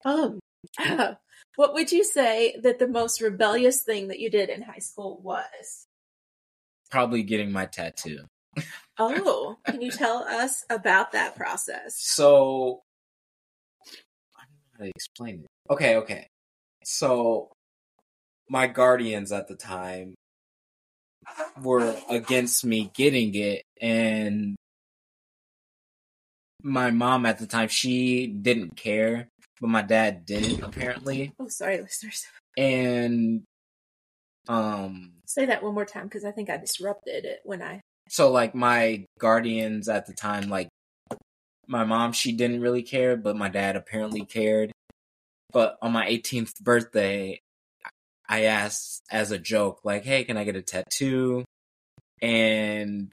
Um, 0.04 0.38
what 1.56 1.74
would 1.74 1.90
you 1.92 2.04
say 2.04 2.56
that 2.62 2.78
the 2.78 2.88
most 2.88 3.20
rebellious 3.20 3.82
thing 3.82 4.08
that 4.08 4.20
you 4.20 4.30
did 4.30 4.48
in 4.48 4.62
high 4.62 4.78
school 4.78 5.20
was? 5.22 5.86
Probably 6.90 7.22
getting 7.22 7.50
my 7.50 7.66
tattoo. 7.66 8.20
Oh, 8.98 9.58
can 9.66 9.82
you 9.82 9.90
tell 9.90 10.18
us 10.18 10.64
about 10.70 11.12
that 11.12 11.36
process? 11.36 11.96
So 11.98 12.82
I 14.36 14.44
don't 14.44 14.56
know 14.56 14.78
how 14.78 14.84
to 14.84 14.90
explain 14.94 15.40
it. 15.40 15.72
Okay, 15.72 15.96
okay. 15.96 16.28
So 16.84 17.50
my 18.48 18.66
guardians 18.66 19.32
at 19.32 19.48
the 19.48 19.56
time 19.56 20.14
were 21.62 21.96
against 22.10 22.64
me 22.64 22.90
getting 22.94 23.34
it 23.34 23.62
and 23.80 24.56
my 26.62 26.90
mom 26.90 27.24
at 27.26 27.38
the 27.38 27.46
time 27.46 27.68
she 27.68 28.26
didn't 28.26 28.76
care 28.76 29.28
but 29.60 29.68
my 29.68 29.82
dad 29.82 30.24
did 30.26 30.62
apparently 30.62 31.32
Oh, 31.38 31.48
sorry, 31.48 31.80
listeners. 31.80 32.26
and 32.56 33.42
um 34.48 35.12
Say 35.26 35.46
that 35.46 35.62
one 35.62 35.74
more 35.74 35.84
time 35.84 36.04
because 36.04 36.24
I 36.24 36.30
think 36.30 36.50
I 36.50 36.56
disrupted 36.56 37.24
it 37.24 37.40
when 37.44 37.62
I. 37.62 37.80
so 38.08 38.30
like 38.30 38.54
my 38.54 39.04
guardians 39.18 39.88
at 39.88 40.06
the 40.06 40.12
time 40.14 40.48
like 40.48 40.68
my 41.66 41.84
mom 41.84 42.12
she 42.12 42.32
didn't 42.32 42.60
really 42.60 42.82
care 42.82 43.16
but 43.16 43.36
my 43.36 43.48
dad 43.48 43.74
apparently 43.76 44.24
cared 44.24 44.70
but 45.52 45.76
on 45.82 45.92
my 45.92 46.06
18th 46.08 46.60
birthday 46.60 47.38
i 48.28 48.44
asked 48.44 49.02
as 49.10 49.30
a 49.30 49.38
joke 49.38 49.80
like 49.84 50.04
hey 50.04 50.24
can 50.24 50.36
i 50.36 50.44
get 50.44 50.56
a 50.56 50.62
tattoo 50.62 51.44
and 52.22 53.12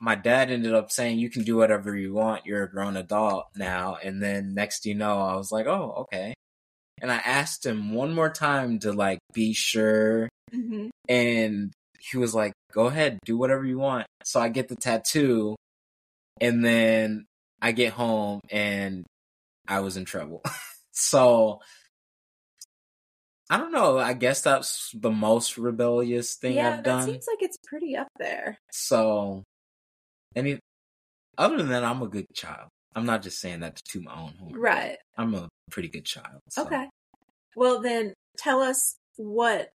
my 0.00 0.14
dad 0.14 0.50
ended 0.50 0.74
up 0.74 0.90
saying 0.90 1.18
you 1.18 1.30
can 1.30 1.42
do 1.44 1.56
whatever 1.56 1.96
you 1.96 2.12
want 2.12 2.44
you're 2.46 2.64
a 2.64 2.70
grown 2.70 2.96
adult 2.96 3.46
now 3.56 3.96
and 4.02 4.22
then 4.22 4.54
next 4.54 4.84
you 4.86 4.94
know 4.94 5.20
i 5.20 5.36
was 5.36 5.52
like 5.52 5.66
oh 5.66 5.94
okay 5.98 6.34
and 7.00 7.10
i 7.12 7.16
asked 7.18 7.64
him 7.64 7.94
one 7.94 8.12
more 8.14 8.30
time 8.30 8.78
to 8.78 8.92
like 8.92 9.18
be 9.32 9.52
sure 9.52 10.28
Mhm. 10.54 10.90
and 11.08 11.72
he 11.98 12.18
was 12.18 12.34
like, 12.34 12.52
"Go 12.72 12.86
ahead, 12.86 13.18
do 13.24 13.38
whatever 13.38 13.64
you 13.64 13.78
want." 13.78 14.06
So 14.24 14.40
I 14.40 14.48
get 14.48 14.68
the 14.68 14.76
tattoo, 14.76 15.56
and 16.40 16.64
then 16.64 17.24
I 17.62 17.72
get 17.72 17.92
home 17.92 18.40
and 18.50 19.06
I 19.68 19.80
was 19.80 19.96
in 19.96 20.04
trouble. 20.04 20.42
so 20.92 21.60
I 23.52 23.58
don't 23.58 23.70
know. 23.70 23.98
I 23.98 24.14
guess 24.14 24.40
that's 24.40 24.90
the 24.94 25.10
most 25.10 25.58
rebellious 25.58 26.36
thing 26.36 26.54
yeah, 26.54 26.70
I've 26.70 26.76
that 26.76 26.84
done. 26.84 27.04
seems 27.04 27.26
like 27.28 27.42
it's 27.42 27.58
pretty 27.66 27.94
up 27.94 28.08
there. 28.18 28.56
So 28.70 29.42
any 30.34 30.58
other 31.36 31.58
than 31.58 31.68
that, 31.68 31.84
I'm 31.84 32.00
a 32.00 32.08
good 32.08 32.24
child. 32.32 32.70
I'm 32.96 33.04
not 33.04 33.20
just 33.20 33.40
saying 33.40 33.60
that 33.60 33.76
to 33.76 33.82
toot 33.84 34.04
my 34.04 34.14
own 34.14 34.32
horn. 34.40 34.54
Right. 34.54 34.96
I'm 35.18 35.34
a 35.34 35.50
pretty 35.70 35.88
good 35.88 36.06
child. 36.06 36.40
so. 36.48 36.64
Okay. 36.64 36.88
Well, 37.54 37.82
then 37.82 38.14
tell 38.38 38.62
us 38.62 38.96
what 39.16 39.68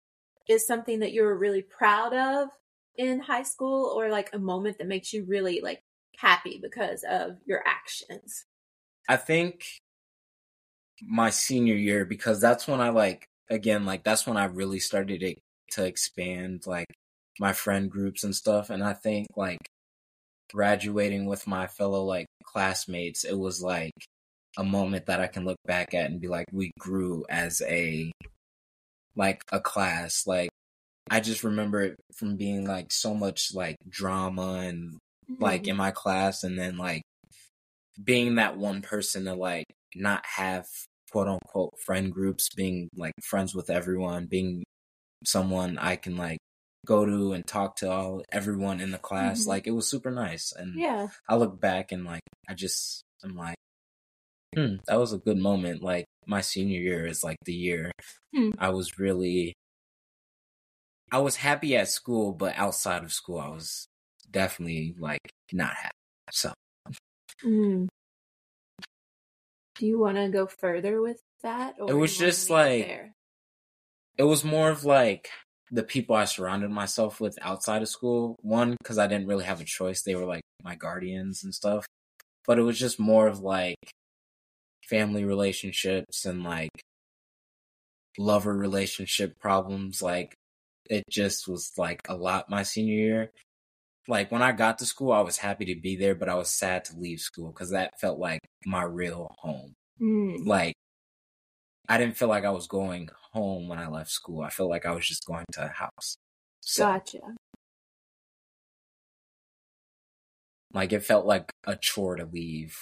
is 0.48 0.66
something 0.66 1.00
that 1.00 1.12
you 1.12 1.22
were 1.24 1.36
really 1.36 1.60
proud 1.60 2.14
of 2.14 2.48
in 2.96 3.20
high 3.20 3.42
school 3.42 3.92
or 3.94 4.08
like 4.08 4.30
a 4.32 4.38
moment 4.38 4.78
that 4.78 4.88
makes 4.88 5.12
you 5.12 5.26
really 5.28 5.60
like 5.60 5.82
happy 6.16 6.58
because 6.62 7.04
of 7.06 7.36
your 7.44 7.62
actions. 7.66 8.46
I 9.06 9.16
think 9.16 9.66
my 11.02 11.28
senior 11.28 11.74
year 11.74 12.06
because 12.06 12.40
that's 12.40 12.66
when 12.66 12.80
I 12.80 12.88
like 12.88 13.28
again 13.50 13.84
like 13.84 14.04
that's 14.04 14.26
when 14.26 14.36
I 14.36 14.46
really 14.46 14.80
started 14.80 15.20
to, 15.20 15.34
to 15.72 15.84
expand 15.84 16.64
like 16.66 16.86
my 17.38 17.52
friend 17.52 17.90
groups 17.90 18.24
and 18.24 18.34
stuff 18.34 18.70
and 18.70 18.82
I 18.82 18.92
think 18.92 19.28
like 19.36 19.58
graduating 20.52 21.26
with 21.26 21.46
my 21.46 21.66
fellow 21.66 22.04
like 22.04 22.26
classmates 22.44 23.24
it 23.24 23.38
was 23.38 23.62
like 23.62 23.92
a 24.56 24.64
moment 24.64 25.06
that 25.06 25.20
I 25.20 25.26
can 25.26 25.44
look 25.44 25.58
back 25.66 25.92
at 25.92 26.10
and 26.10 26.20
be 26.20 26.28
like 26.28 26.46
we 26.52 26.70
grew 26.78 27.24
as 27.28 27.60
a 27.66 28.10
like 29.16 29.42
a 29.52 29.60
class 29.60 30.26
like 30.26 30.50
I 31.10 31.20
just 31.20 31.44
remember 31.44 31.82
it 31.82 31.96
from 32.16 32.36
being 32.36 32.66
like 32.66 32.92
so 32.92 33.14
much 33.14 33.54
like 33.54 33.76
drama 33.88 34.60
and 34.66 34.98
like 35.38 35.62
mm-hmm. 35.62 35.70
in 35.70 35.76
my 35.76 35.90
class 35.90 36.42
and 36.42 36.58
then 36.58 36.76
like 36.76 37.02
being 38.02 38.36
that 38.36 38.56
one 38.56 38.82
person 38.82 39.24
to 39.24 39.34
like 39.34 39.66
not 39.94 40.24
have 40.36 40.66
quote 41.10 41.28
unquote 41.28 41.74
friend 41.84 42.12
groups 42.12 42.48
being 42.54 42.88
like 42.96 43.12
friends 43.22 43.54
with 43.54 43.70
everyone 43.70 44.26
being 44.26 44.64
someone 45.24 45.78
i 45.78 45.96
can 45.96 46.16
like 46.16 46.38
go 46.86 47.04
to 47.04 47.32
and 47.32 47.46
talk 47.46 47.76
to 47.76 47.90
all 47.90 48.22
everyone 48.32 48.80
in 48.80 48.90
the 48.92 48.98
class 48.98 49.44
Mhm. 49.44 49.48
like 49.48 49.66
it 49.66 49.72
was 49.72 49.88
super 49.90 50.10
nice 50.10 50.52
and 50.56 50.78
yeah. 50.78 51.08
i 51.28 51.34
look 51.36 51.60
back 51.60 51.90
and 51.92 52.04
like 52.04 52.22
i 52.48 52.54
just 52.54 53.02
i'm 53.24 53.34
like 53.36 53.56
hmm, 54.54 54.76
that 54.86 54.98
was 54.98 55.12
a 55.12 55.18
good 55.18 55.38
moment 55.38 55.82
like 55.82 56.04
my 56.26 56.40
senior 56.40 56.80
year 56.80 57.06
is 57.06 57.22
like 57.24 57.36
the 57.44 57.52
year 57.54 57.90
Hmm. 58.34 58.50
i 58.58 58.70
was 58.70 58.98
really 58.98 59.54
i 61.12 61.18
was 61.18 61.36
happy 61.36 61.76
at 61.76 61.88
school 61.88 62.32
but 62.32 62.54
outside 62.56 63.02
of 63.04 63.12
school 63.12 63.38
i 63.38 63.48
was 63.48 63.86
definitely 64.30 64.94
like 64.98 65.20
not 65.52 65.74
happy 65.74 65.92
so 66.30 66.52
Mm. 67.44 67.88
Do 69.78 69.86
you 69.86 69.98
want 69.98 70.16
to 70.16 70.28
go 70.28 70.46
further 70.46 71.00
with 71.02 71.20
that? 71.42 71.74
Or 71.78 71.90
It 71.90 71.94
was 71.94 72.16
just 72.16 72.50
like- 72.50 72.86
there? 72.86 73.12
it 74.18 74.22
was 74.24 74.42
more 74.44 74.70
of 74.70 74.84
like 74.84 75.28
the 75.70 75.82
people 75.82 76.16
I 76.16 76.24
surrounded 76.24 76.70
myself 76.70 77.20
with 77.20 77.36
outside 77.42 77.82
of 77.82 77.88
school. 77.88 78.36
One, 78.40 78.76
because 78.80 78.98
I 78.98 79.06
didn't 79.06 79.26
really 79.26 79.44
have 79.44 79.60
a 79.60 79.64
choice; 79.64 80.02
they 80.02 80.14
were 80.14 80.24
like 80.24 80.42
my 80.62 80.74
guardians 80.76 81.44
and 81.44 81.54
stuff. 81.54 81.84
But 82.46 82.58
it 82.58 82.62
was 82.62 82.78
just 82.78 82.98
more 82.98 83.26
of 83.26 83.40
like 83.40 83.76
family 84.88 85.24
relationships 85.24 86.24
and 86.24 86.44
like 86.44 86.70
lover 88.18 88.54
relationship 88.54 89.38
problems. 89.40 90.00
Like 90.00 90.34
it 90.88 91.02
just 91.10 91.48
was 91.48 91.72
like 91.76 92.00
a 92.08 92.14
lot 92.16 92.48
my 92.48 92.62
senior 92.62 92.94
year. 92.94 93.30
Like 94.08 94.30
when 94.30 94.42
I 94.42 94.52
got 94.52 94.78
to 94.78 94.86
school, 94.86 95.12
I 95.12 95.20
was 95.20 95.38
happy 95.38 95.64
to 95.66 95.80
be 95.80 95.96
there, 95.96 96.14
but 96.14 96.28
I 96.28 96.34
was 96.34 96.50
sad 96.50 96.84
to 96.86 96.96
leave 96.98 97.20
school 97.20 97.50
because 97.52 97.70
that 97.70 97.98
felt 98.00 98.18
like 98.18 98.40
my 98.64 98.82
real 98.82 99.34
home. 99.38 99.74
Mm. 100.00 100.46
Like 100.46 100.74
I 101.88 101.98
didn't 101.98 102.16
feel 102.16 102.28
like 102.28 102.44
I 102.44 102.50
was 102.50 102.66
going 102.66 103.08
home 103.32 103.68
when 103.68 103.78
I 103.78 103.88
left 103.88 104.10
school. 104.10 104.42
I 104.42 104.50
felt 104.50 104.70
like 104.70 104.86
I 104.86 104.92
was 104.92 105.06
just 105.06 105.26
going 105.26 105.44
to 105.52 105.64
a 105.64 105.68
house. 105.68 106.16
So 106.60 106.84
Gotcha. 106.84 107.18
like 110.72 110.92
it 110.92 111.02
felt 111.02 111.26
like 111.26 111.50
a 111.66 111.76
chore 111.76 112.16
to 112.16 112.26
leave 112.26 112.76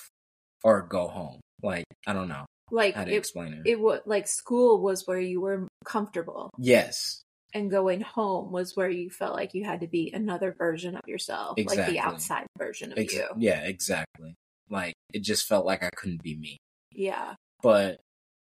or 0.62 0.82
go 0.82 1.08
home. 1.08 1.40
Like 1.62 1.84
I 2.06 2.12
don't 2.12 2.28
know 2.28 2.44
Like 2.70 2.94
how 2.94 3.04
to 3.04 3.12
it, 3.12 3.16
explain 3.16 3.54
it. 3.54 3.68
it 3.70 3.80
was 3.80 4.00
like 4.04 4.26
school 4.26 4.80
was 4.82 5.06
where 5.06 5.20
you 5.20 5.40
were 5.40 5.68
comfortable, 5.84 6.50
yes, 6.58 7.22
and 7.54 7.70
going 7.70 8.00
home 8.00 8.50
was 8.52 8.76
where 8.76 8.90
you 8.90 9.08
felt 9.10 9.34
like 9.34 9.54
you 9.54 9.64
had 9.64 9.80
to 9.80 9.86
be 9.86 10.10
another 10.12 10.52
version 10.58 10.96
of 10.96 11.02
yourself, 11.06 11.56
like 11.64 11.86
the 11.88 12.00
outside 12.00 12.46
version 12.58 12.92
of 12.92 12.98
Ex- 12.98 13.14
you. 13.14 13.26
yeah, 13.38 13.60
exactly. 13.64 14.34
Like 14.68 14.94
it 15.12 15.20
just 15.22 15.46
felt 15.46 15.64
like 15.64 15.82
I 15.82 15.90
couldn't 15.96 16.22
be 16.22 16.36
me. 16.36 16.56
Yeah, 16.92 17.34
But 17.62 18.00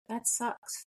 that 0.09 0.27
sucks. 0.29 0.85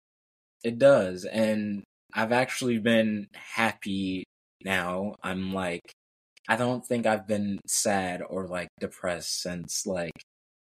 it 0.63 0.77
does 0.79 1.25
and 1.25 1.84
I've 2.13 2.32
actually 2.32 2.77
been 2.79 3.27
happy 3.34 4.24
now. 4.63 5.15
I'm 5.24 5.53
like 5.53 5.82
I 6.48 6.55
don't 6.58 6.86
think 6.86 7.05
I've 7.05 7.27
been 7.27 7.60
sad 7.67 8.22
or 8.27 8.48
like 8.48 8.67
depressed 8.79 9.41
since 9.41 9.86
like 9.88 10.12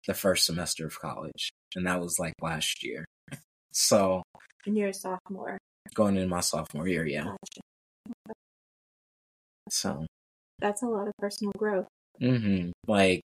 the 0.06 0.14
first 0.14 0.46
semester 0.46 0.86
of 0.86 0.98
college. 1.00 1.50
And 1.74 1.86
that 1.86 2.00
was 2.00 2.18
like 2.18 2.34
last 2.40 2.82
year. 2.84 3.04
So 3.72 4.22
And 4.64 4.74
you're 4.76 4.88
a 4.88 4.94
sophomore. 4.94 5.58
Going 5.94 6.16
into 6.16 6.28
my 6.28 6.40
sophomore 6.40 6.88
year, 6.88 7.06
yeah. 7.06 7.24
Gotcha. 7.24 7.60
So 9.68 10.06
That's 10.60 10.82
a 10.82 10.86
lot 10.86 11.08
of 11.08 11.14
personal 11.18 11.52
growth. 11.58 11.86
hmm 12.20 12.70
Like, 12.86 13.22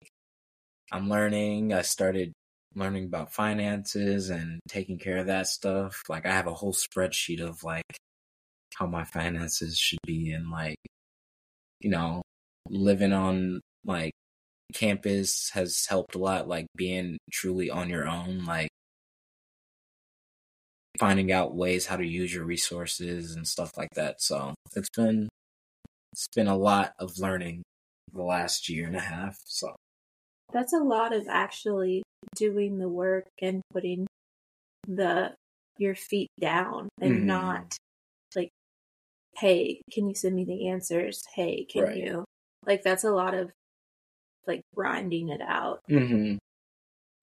I'm 0.92 1.10
learning. 1.10 1.74
I 1.74 1.82
started 1.84 2.34
learning 2.76 3.06
about 3.06 3.34
finances 3.34 4.30
and 4.30 4.60
taking 4.68 4.98
care 5.00 5.18
of 5.18 5.28
that 5.28 5.48
stuff. 5.48 6.02
Like, 6.10 6.26
I 6.26 6.32
have 6.32 6.48
a 6.48 6.54
whole 6.54 6.74
spreadsheet 6.74 7.42
of 7.42 7.64
like 7.64 7.84
how 8.76 8.88
my 8.88 9.04
finances 9.06 9.78
should 9.78 10.00
be, 10.06 10.32
and 10.32 10.50
like, 10.52 10.78
you 11.80 11.90
know, 11.90 12.22
living 12.70 13.14
on 13.14 13.62
like 13.86 14.14
campus 14.74 15.50
has 15.54 15.86
helped 15.88 16.16
a 16.16 16.20
lot. 16.20 16.48
Like, 16.48 16.68
being 16.76 17.18
truly 17.32 17.70
on 17.70 17.90
your 17.90 18.08
own, 18.08 18.46
like 18.46 18.70
finding 21.02 21.32
out 21.32 21.56
ways 21.56 21.88
how 21.88 21.98
to 21.98 22.06
use 22.06 22.32
your 22.32 22.46
resources 22.46 23.36
and 23.36 23.48
stuff 23.48 23.76
like 23.76 23.90
that. 23.96 24.22
So 24.22 24.54
it's 24.76 24.90
been 24.96 25.28
it's 26.14 26.28
been 26.36 26.48
a 26.48 26.56
lot 26.56 26.94
of 27.00 27.18
learning 27.18 27.64
the 28.14 28.22
last 28.22 28.70
year 28.70 28.86
and 28.86 28.96
a 28.96 29.00
half. 29.00 29.36
So 29.46 29.76
That's 30.54 30.74
a 30.74 30.78
lot 30.78 31.12
of 31.12 31.26
actually 31.28 32.04
doing 32.36 32.78
the 32.78 32.88
work 32.88 33.26
and 33.42 33.64
putting 33.74 34.06
the 34.88 35.34
your 35.80 35.96
feet 35.96 36.28
down 36.40 36.88
and 37.02 37.24
Mhm. 37.24 37.26
not 37.26 37.78
like 38.36 38.50
hey 39.38 39.82
can 39.92 40.08
you 40.08 40.14
send 40.14 40.36
me 40.36 40.44
the 40.44 40.68
answers 40.68 41.24
hey 41.34 41.66
can 41.66 41.86
Right. 41.86 41.98
you 41.98 42.26
like 42.66 42.84
that's 42.84 43.04
a 43.04 43.12
lot 43.12 43.34
of 43.34 43.50
like 44.46 44.62
grinding 44.76 45.30
it 45.30 45.42
out 45.42 45.80
hmm 45.88 46.36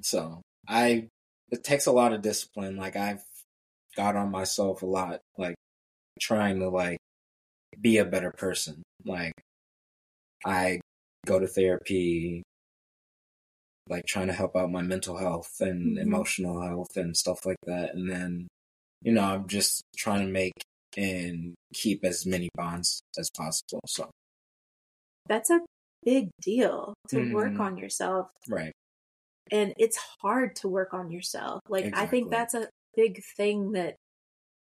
so 0.02 0.40
I 0.68 1.08
it 1.50 1.64
takes 1.64 1.87
a 1.87 1.92
lot 1.92 2.12
of 2.12 2.23
discipline. 2.23 2.76
Like 2.76 2.97
I've 2.97 3.23
got 3.98 4.14
on 4.16 4.30
myself 4.30 4.82
a 4.82 4.86
lot, 4.86 5.20
like 5.36 5.56
trying 6.20 6.61
to 6.61 6.68
like 6.70 6.98
be 7.80 7.98
a 7.98 8.04
better 8.04 8.30
person. 8.30 8.82
Like 9.04 9.32
I 10.46 10.80
go 11.26 11.40
to 11.40 11.48
therapy, 11.48 12.44
like 13.88 14.06
trying 14.06 14.28
to 14.28 14.32
help 14.32 14.56
out 14.56 14.70
my 14.70 14.82
mental 14.82 15.16
health 15.16 15.50
and 15.61 15.96
Mhm. 15.98 16.02
emotional 16.02 16.62
health 16.62 16.96
and 16.96 17.16
stuff 17.16 17.44
like 17.44 17.58
that. 17.66 17.94
And 17.94 18.08
then, 18.08 18.46
you 19.02 19.12
know, 19.12 19.22
I'm 19.24 19.48
just 19.48 19.82
trying 19.96 20.24
to 20.24 20.32
make 20.32 20.52
and 20.96 21.54
keep 21.74 22.04
as 22.04 22.24
many 22.24 22.48
bonds 22.54 23.02
as 23.18 23.30
possible. 23.37 23.80
So, 23.87 24.08
that's 25.28 25.50
a 25.50 25.61
big 26.04 26.30
deal 26.40 26.94
to 27.08 27.32
work 27.34 27.54
Mhm. 27.54 27.61
on 27.61 27.76
yourself 27.76 28.30
right. 28.48 28.72
and 29.50 29.74
it's 29.76 29.98
hard 30.22 30.56
to 30.56 30.68
work 30.68 30.94
on 30.94 31.11
yourself 31.11 31.61
like 31.68 31.90
i 31.94 32.06
think 32.06 32.30
that's 32.30 32.54
a 32.54 32.68
big 32.98 33.22
thing 33.37 33.70
that 33.72 33.94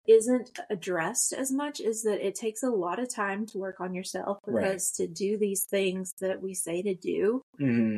isn't 0.08 0.52
addressed 0.70 1.34
as 1.34 1.52
much 1.52 1.80
is 1.80 2.04
that 2.04 2.24
it 2.26 2.36
takes 2.36 2.62
a 2.62 2.70
lot 2.70 3.00
of 3.00 3.10
time 3.10 3.48
to 3.48 3.58
work 3.58 3.82
on 3.82 3.96
yourself 3.96 4.38
Right. 4.46 4.62
because 4.62 4.92
to 4.92 5.08
do 5.08 5.38
these 5.40 5.64
things 5.64 6.14
that 6.22 6.40
we 6.40 6.54
say 6.54 6.84
to 6.84 6.94
do 6.94 7.42
hmm 7.58 7.98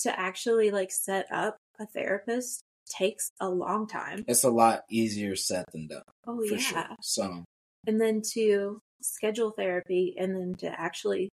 to 0.00 0.20
actually 0.20 0.70
like 0.70 0.92
set 0.92 1.26
up 1.32 1.56
a 1.80 1.86
therapist 1.86 2.60
takes 2.86 3.30
a 3.40 3.48
long 3.48 3.88
time 3.88 4.24
It's 4.28 4.44
a 4.44 4.50
lot 4.50 4.82
easier 4.88 5.34
said 5.34 5.64
than 5.72 5.88
done. 5.88 6.02
oh 6.28 6.42
yeah 6.42 6.58
sure. 6.58 6.86
So, 7.00 7.44
and 7.88 8.00
then 8.00 8.22
to 8.34 8.78
schedule 9.02 9.50
therapy 9.50 10.14
and 10.18 10.36
then 10.36 10.54
to 10.58 10.68
actually 10.80 11.28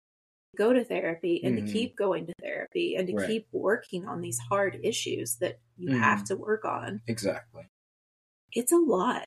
go 0.55 0.71
to 0.73 0.83
therapy 0.85 1.41
and 1.43 1.57
Mhm. 1.57 1.65
to 1.65 1.71
keep 1.73 1.95
going 1.97 2.27
to 2.27 2.33
therapy 2.41 2.95
and 2.95 3.07
to 3.07 3.13
Right. 3.13 3.27
keep 3.27 3.47
working 3.51 4.05
on 4.05 4.21
these 4.21 4.39
hard 4.39 4.79
issues 4.83 5.37
that 5.37 5.59
you 5.77 5.89
have 5.97 6.23
to 6.25 6.35
work 6.37 6.63
on 6.65 7.01
exactly. 7.07 7.65
It's 8.53 8.71
a 8.71 8.77
lot 8.77 9.25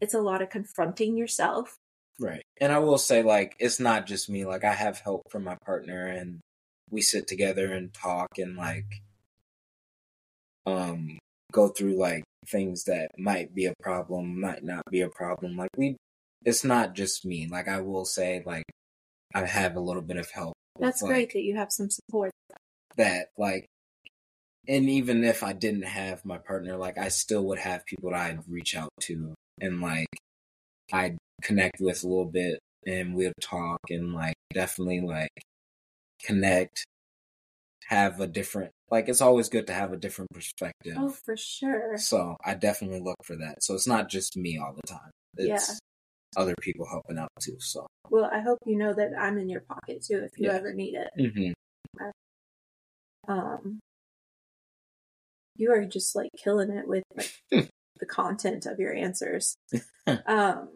it's 0.00 0.14
a 0.14 0.20
lot 0.20 0.42
of 0.42 0.50
confronting 0.50 1.16
yourself 1.16 1.76
Right. 2.18 2.42
And 2.60 2.72
I 2.72 2.78
will 2.78 2.98
say, 2.98 3.22
like, 3.22 3.56
it's 3.58 3.78
not 3.78 4.06
just 4.06 4.30
me. 4.30 4.44
Like, 4.44 4.64
I 4.64 4.72
have 4.72 5.00
help 5.00 5.30
from 5.30 5.44
my 5.44 5.56
partner, 5.66 6.06
and 6.06 6.40
we 6.90 7.02
sit 7.02 7.26
together 7.26 7.72
and 7.72 7.92
talk 7.92 8.38
and, 8.38 8.56
like, 8.56 9.02
um, 10.64 11.18
go 11.52 11.68
through, 11.68 11.98
like, 11.98 12.24
things 12.48 12.84
that 12.84 13.10
might 13.18 13.54
be 13.54 13.66
a 13.66 13.74
problem, 13.82 14.40
might 14.40 14.64
not 14.64 14.82
be 14.90 15.02
a 15.02 15.10
problem. 15.10 15.56
Like, 15.56 15.70
we, 15.76 15.96
it's 16.44 16.64
not 16.64 16.94
just 16.94 17.26
me. 17.26 17.48
Like, 17.50 17.68
I 17.68 17.80
will 17.80 18.06
say, 18.06 18.42
like, 18.46 18.64
I 19.34 19.44
have 19.44 19.76
a 19.76 19.80
little 19.80 20.02
bit 20.02 20.16
of 20.16 20.30
help. 20.30 20.54
with, 20.78 20.86
that's 20.86 21.02
like, 21.02 21.10
great 21.10 21.32
that 21.34 21.42
you 21.42 21.56
have 21.56 21.70
some 21.70 21.90
support 21.90 22.32
that 22.96 23.28
like 23.36 23.66
and 24.68 24.88
even 24.88 25.24
if 25.24 25.42
I 25.42 25.52
didn't 25.52 25.82
have 25.84 26.24
my 26.24 26.38
partner, 26.38 26.76
like 26.76 26.98
I 26.98 27.08
still 27.08 27.44
would 27.46 27.58
have 27.58 27.86
people 27.86 28.10
that 28.10 28.20
I'd 28.20 28.48
reach 28.48 28.76
out 28.76 28.90
to 29.02 29.34
and 29.60 29.80
like 29.80 30.08
I'd 30.92 31.18
connect 31.42 31.80
with 31.80 32.02
a 32.04 32.08
little 32.08 32.24
bit 32.24 32.58
and 32.86 33.14
we'd 33.14 33.32
talk 33.40 33.80
and 33.90 34.12
like 34.14 34.34
definitely 34.52 35.00
like 35.00 35.30
connect, 36.22 36.84
have 37.86 38.20
a 38.20 38.26
different 38.26 38.70
like 38.90 39.08
it's 39.08 39.20
always 39.20 39.48
good 39.48 39.66
to 39.68 39.72
have 39.72 39.92
a 39.92 39.96
different 39.96 40.30
perspective. 40.32 40.94
oh 40.96 41.10
for 41.10 41.36
sure 41.36 41.96
So 41.98 42.36
I 42.44 42.54
definitely 42.54 43.00
look 43.00 43.16
for 43.24 43.36
that. 43.36 43.62
So 43.62 43.74
it's 43.74 43.86
not 43.86 44.08
just 44.08 44.36
me 44.36 44.58
all 44.58 44.74
the 44.74 44.86
time. 44.86 45.10
It's 45.36 45.78
other 46.36 46.54
people 46.60 46.86
helping 46.86 47.18
out 47.18 47.28
too. 47.40 47.56
So 47.60 47.86
well 48.10 48.28
i 48.32 48.40
hope 48.40 48.58
you 48.66 48.76
know 48.76 48.92
that 48.92 49.10
i'm 49.18 49.38
in 49.38 49.48
your 49.48 49.62
pocket 49.62 50.02
too 50.02 50.18
if 50.24 50.38
you 50.38 50.48
Yeah. 50.48 50.54
ever 50.56 50.72
need 50.72 50.94
it 50.94 51.32
hmm 51.32 51.52
um 53.28 53.80
you 55.56 55.72
are 55.72 55.84
just 55.84 56.14
like 56.14 56.30
killing 56.36 56.70
it 56.70 56.86
with 56.86 57.02
like 57.16 57.32
the 58.00 58.06
content 58.06 58.66
of 58.66 58.78
your 58.78 58.94
answers 58.94 59.56
um 60.26 60.68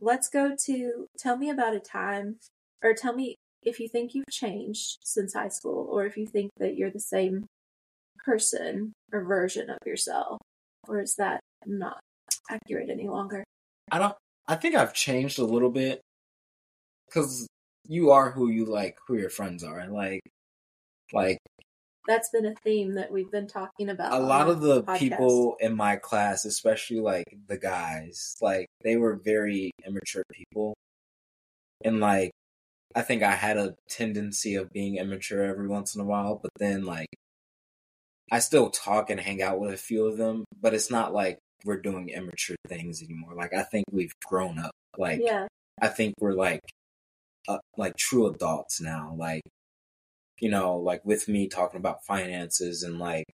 let's 0.00 0.28
go 0.28 0.54
to 0.56 1.06
tell 1.18 1.36
me 1.36 1.50
about 1.50 1.74
a 1.74 1.80
time 1.80 2.36
or 2.82 2.94
tell 2.94 3.14
me 3.14 3.34
if 3.62 3.80
you 3.80 3.88
think 3.88 4.14
you've 4.14 4.24
changed 4.30 4.98
since 5.02 5.34
high 5.34 5.48
school 5.48 5.88
or 5.90 6.06
if 6.06 6.16
you 6.16 6.26
think 6.26 6.50
that 6.58 6.76
you're 6.76 6.90
the 6.90 7.00
same 7.00 7.44
person 8.24 8.92
or 9.12 9.24
version 9.24 9.68
of 9.68 9.78
yourself 9.84 10.38
or 10.86 11.00
is 11.00 11.16
that 11.16 11.40
not 11.66 11.98
accurate 12.50 12.88
any 12.90 13.08
longer 13.08 13.44
I 13.90 13.98
don't. 13.98 14.14
I 14.46 14.56
think 14.56 14.74
I've 14.74 14.94
changed 14.94 15.38
a 15.38 15.44
little 15.44 15.70
bit 15.70 16.00
because 17.06 17.46
you 17.86 18.10
are 18.10 18.30
who 18.30 18.50
you 18.50 18.64
like, 18.64 18.98
who 19.06 19.16
your 19.16 19.30
friends 19.30 19.64
are. 19.64 19.86
Like, 19.88 20.20
like 21.12 21.38
that's 22.08 22.30
been 22.30 22.46
a 22.46 22.54
theme 22.64 22.94
that 22.94 23.12
we've 23.12 23.30
been 23.30 23.46
talking 23.46 23.90
about 23.90 24.12
a 24.12 24.18
lot 24.18 24.48
of 24.48 24.60
the 24.60 24.82
podcast. 24.82 24.98
people 24.98 25.56
in 25.60 25.76
my 25.76 25.96
class, 25.96 26.44
especially 26.44 27.00
like 27.00 27.26
the 27.46 27.58
guys, 27.58 28.36
like 28.40 28.66
they 28.82 28.96
were 28.96 29.20
very 29.22 29.70
immature 29.86 30.24
people, 30.32 30.74
and 31.84 32.00
like 32.00 32.32
I 32.96 33.02
think 33.02 33.22
I 33.22 33.32
had 33.32 33.58
a 33.58 33.74
tendency 33.88 34.56
of 34.56 34.72
being 34.72 34.96
immature 34.96 35.44
every 35.44 35.68
once 35.68 35.94
in 35.94 36.00
a 36.00 36.04
while, 36.04 36.40
but 36.42 36.50
then 36.58 36.84
like 36.84 37.08
I 38.32 38.40
still 38.40 38.70
talk 38.70 39.10
and 39.10 39.20
hang 39.20 39.42
out 39.42 39.60
with 39.60 39.72
a 39.72 39.76
few 39.76 40.06
of 40.06 40.16
them, 40.16 40.44
but 40.60 40.74
it's 40.74 40.90
not 40.90 41.12
like 41.12 41.38
we're 41.64 41.80
doing 41.80 42.08
immature 42.08 42.56
things 42.66 43.02
anymore. 43.02 43.34
Like 43.34 43.54
I 43.54 43.62
think 43.62 43.84
we've 43.92 44.12
grown 44.26 44.58
up. 44.58 44.72
Like 44.96 45.20
yeah 45.22 45.46
I 45.80 45.88
think 45.88 46.14
we're 46.18 46.32
like 46.32 46.60
uh, 47.46 47.58
like 47.76 47.96
true 47.96 48.26
adults 48.26 48.80
now. 48.80 49.14
Like 49.16 49.42
you 50.40 50.50
know, 50.50 50.76
like 50.76 51.04
with 51.04 51.28
me 51.28 51.48
talking 51.48 51.80
about 51.80 52.04
finances 52.04 52.82
and 52.82 52.98
like 52.98 53.24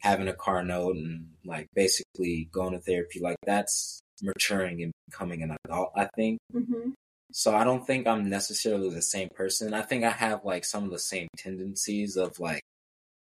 having 0.00 0.28
a 0.28 0.34
car 0.34 0.62
note 0.64 0.96
and 0.96 1.28
like 1.44 1.66
basically 1.74 2.48
going 2.52 2.72
to 2.72 2.80
therapy, 2.80 3.20
like 3.20 3.36
that's 3.46 4.00
maturing 4.22 4.82
and 4.82 4.92
becoming 5.08 5.42
an 5.42 5.56
adult, 5.66 5.92
I 5.96 6.08
think. 6.16 6.38
hmm 6.52 6.90
So 7.32 7.54
I 7.54 7.64
don't 7.64 7.86
think 7.86 8.06
I'm 8.06 8.28
necessarily 8.30 8.90
the 8.90 9.02
same 9.02 9.28
person. 9.34 9.74
I 9.74 9.82
think 9.82 10.04
I 10.04 10.10
have 10.10 10.44
like 10.44 10.64
some 10.64 10.84
of 10.84 10.90
the 10.90 10.98
same 10.98 11.28
tendencies 11.36 12.16
of 12.16 12.38
like 12.40 12.62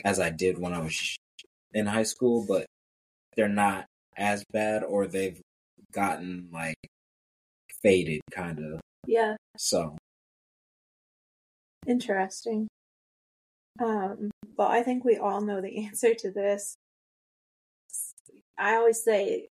as 0.05 0.21
I 0.21 0.31
did 0.31 0.59
when 0.59 0.73
I 0.75 0.81
was 0.81 1.17
in 1.75 1.87
high 1.87 2.03
school, 2.05 2.45
but 2.49 2.67
they're 3.37 3.49
not 3.49 3.87
as 4.17 4.45
bad 4.53 4.85
or 4.85 5.07
they've 5.07 5.41
gotten 5.93 6.49
like 6.53 6.77
faded 7.83 8.21
kind 8.31 8.59
of. 8.59 8.81
Yeah, 9.07 9.37
So, 9.57 9.97
interesting. 11.87 12.69
Um, 13.81 14.31
well, 14.57 14.69
I 14.69 14.83
think 14.83 15.05
we 15.05 15.17
all 15.17 15.41
know 15.41 15.61
the 15.61 15.85
answer 15.87 16.15
to 16.15 16.31
this. 16.31 16.75
I 18.59 18.75
always 18.75 19.03
say 19.03 19.49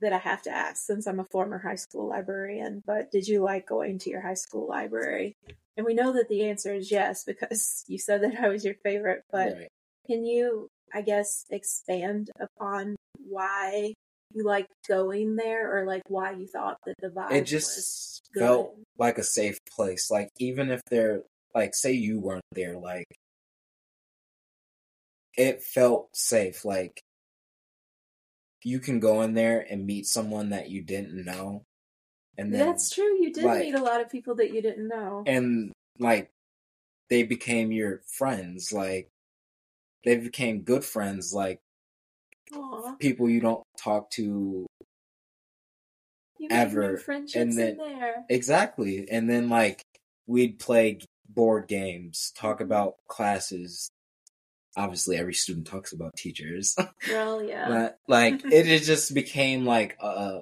that 0.00 0.12
I 0.12 0.18
have 0.18 0.42
to 0.42 0.50
ask 0.50 0.84
since 0.84 1.06
I'm 1.06 1.20
a 1.20 1.26
former 1.30 1.58
high 1.58 1.76
school 1.76 2.08
librarian, 2.08 2.82
but 2.86 3.10
did 3.10 3.26
you 3.26 3.42
like 3.42 3.66
going 3.66 3.98
to 4.00 4.10
your 4.10 4.20
high 4.20 4.34
school 4.34 4.68
library? 4.68 5.36
And 5.76 5.86
we 5.86 5.94
know 5.94 6.12
that 6.12 6.28
the 6.28 6.44
answer 6.44 6.74
is 6.74 6.90
yes 6.90 7.24
because 7.26 7.84
you 7.88 7.98
said 7.98 8.22
that 8.22 8.38
I 8.38 8.48
was 8.48 8.64
your 8.64 8.74
favorite, 8.82 9.22
but 9.30 9.54
right. 9.54 9.68
Can 10.06 10.24
you, 10.24 10.68
I 10.94 11.02
guess, 11.02 11.44
expand 11.50 12.30
upon 12.40 12.96
why 13.28 13.92
you 14.32 14.44
liked 14.44 14.72
going 14.88 15.36
there 15.36 15.76
or 15.76 15.84
like 15.84 16.02
why 16.08 16.32
you 16.32 16.46
thought 16.46 16.78
that 16.86 16.94
the 17.00 17.08
vibe 17.08 17.32
it 17.32 17.40
was 17.40 17.50
just 17.50 18.22
good? 18.32 18.40
felt 18.40 18.74
like 18.98 19.18
a 19.18 19.24
safe 19.24 19.58
place. 19.74 20.10
Like 20.10 20.30
even 20.38 20.70
if 20.70 20.80
they're 20.88 21.22
like 21.54 21.74
say 21.74 21.92
you 21.92 22.20
weren't 22.20 22.44
there, 22.52 22.78
like 22.78 23.06
it 25.36 25.62
felt 25.62 26.08
safe. 26.16 26.64
Like 26.64 27.00
you 28.64 28.80
can 28.80 29.00
go 29.00 29.22
in 29.22 29.34
there 29.34 29.64
and 29.70 29.86
meet 29.86 30.06
someone 30.06 30.50
that 30.50 30.70
you 30.70 30.82
didn't 30.82 31.24
know. 31.24 31.62
And 32.38 32.52
then 32.52 32.66
That's 32.66 32.90
true. 32.90 33.22
You 33.22 33.32
did 33.32 33.44
like- 33.44 33.60
meet 33.60 33.74
a 33.74 33.82
lot 33.82 34.00
of 34.00 34.10
people 34.10 34.34
that 34.36 34.52
you 34.52 34.60
didn't 34.62 34.88
know. 34.88 35.22
and 35.26 35.72
like 35.98 36.30
they 37.08 37.22
became 37.22 37.72
your 37.72 38.02
friends 38.06 38.72
like 38.72 39.08
they 40.04 40.16
became 40.16 40.60
good 40.62 40.84
friends 40.84 41.32
like 41.32 41.58
Aw, 42.52 42.94
people 42.96 43.30
you 43.30 43.40
don't 43.40 43.62
talk 43.78 44.10
to 44.12 44.66
you 46.38 46.48
made 46.48 46.52
ever, 46.52 46.98
friendships 46.98 47.34
and 47.36 47.50
in 47.52 47.56
then- 47.56 47.76
there. 47.78 48.24
exactly 48.28 49.08
and 49.10 49.30
then 49.30 49.48
like 49.48 49.82
we'd 50.26 50.58
play 50.58 50.98
board 51.28 51.66
games 51.68 52.32
talk 52.36 52.56
Mm-hmm. 52.56 52.64
about 52.64 52.96
classes 53.08 53.88
obviously 54.76 55.16
every 55.16 55.34
student 55.34 55.66
talks 55.66 55.92
about 55.92 56.14
teachers 56.16 56.76
Well, 57.10 57.42
yeah. 57.42 57.68
but 57.68 57.96
like 58.08 58.44
it, 58.52 58.68
it 58.68 58.82
just 58.82 59.14
became 59.14 59.64
like 59.64 59.96
a 60.00 60.40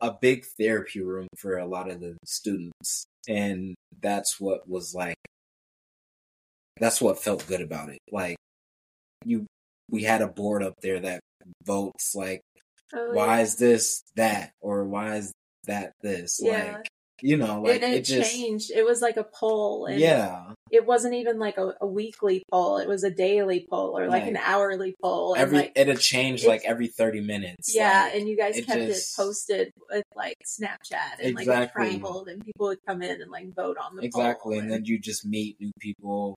a 0.00 0.12
big 0.12 0.44
therapy 0.58 1.00
room 1.00 1.26
for 1.36 1.56
a 1.56 1.66
lot 1.66 1.90
of 1.90 2.00
the 2.00 2.16
students 2.24 3.06
and 3.28 3.74
that's 4.02 4.38
what 4.38 4.68
was 4.68 4.94
like 4.94 5.16
that's 6.78 7.00
what 7.00 7.22
felt 7.22 7.46
good 7.46 7.62
about 7.62 7.88
it 7.88 7.98
like 8.12 8.36
you 9.24 9.46
we 9.90 10.02
had 10.02 10.20
a 10.20 10.28
board 10.28 10.62
up 10.62 10.74
there 10.82 11.00
that 11.00 11.20
votes 11.64 12.14
like 12.14 12.40
Oh, 12.94 13.10
why 13.12 13.36
yeah. 13.38 13.42
is 13.42 13.56
this 13.56 14.02
that 14.14 14.52
or 14.60 14.84
why 14.84 15.16
is 15.16 15.32
that 15.64 15.92
this 16.02 16.38
Yeah. 16.40 16.76
like 16.76 16.88
you 17.20 17.36
know 17.36 17.62
like 17.62 17.82
and 17.82 17.94
it, 17.94 17.96
it, 17.98 18.02
just 18.04 18.32
changed. 18.32 18.70
It 18.70 18.84
was 18.84 19.02
like 19.02 19.16
a 19.16 19.24
poll, 19.24 19.86
and 19.86 19.98
yeah 19.98 20.52
it 20.70 20.84
wasn't 20.84 21.14
even 21.14 21.38
like 21.38 21.58
a, 21.58 21.74
a 21.80 21.86
weekly 21.86 22.42
poll. 22.50 22.78
It 22.78 22.88
was 22.88 23.04
a 23.04 23.10
daily 23.10 23.66
poll 23.70 23.96
or 23.96 24.08
like 24.08 24.22
Right. 24.24 24.32
an 24.32 24.36
hourly 24.38 24.94
poll. 25.00 25.34
And 25.34 25.42
every 25.42 25.58
like, 25.58 25.72
it'd 25.76 26.00
change 26.00 26.40
it's- 26.40 26.48
like 26.48 26.62
every 26.64 26.88
30 26.88 27.20
minutes 27.20 27.74
Yeah, 27.74 28.04
like, 28.04 28.14
and 28.16 28.28
you 28.28 28.36
guys 28.36 28.56
it 28.56 28.66
kept 28.66 28.80
just- 28.80 29.12
it 29.12 29.22
posted 29.22 29.70
with 29.90 30.04
like 30.16 30.36
Snapchat 30.44 31.20
and 31.22 31.34
like 31.36 31.42
Exactly. 31.42 31.86
it 31.86 31.90
traveled, 32.00 32.28
and 32.28 32.44
people 32.44 32.66
would 32.66 32.78
come 32.86 33.02
in 33.02 33.20
and 33.22 33.30
like 33.30 33.54
vote 33.54 33.76
on 33.78 33.94
the 33.96 34.02
exactly 34.04 34.54
poll. 34.56 34.60
and 34.62 34.70
then 34.70 34.84
you 34.84 34.98
just 34.98 35.24
meet 35.24 35.56
new 35.60 35.70
people 35.80 36.34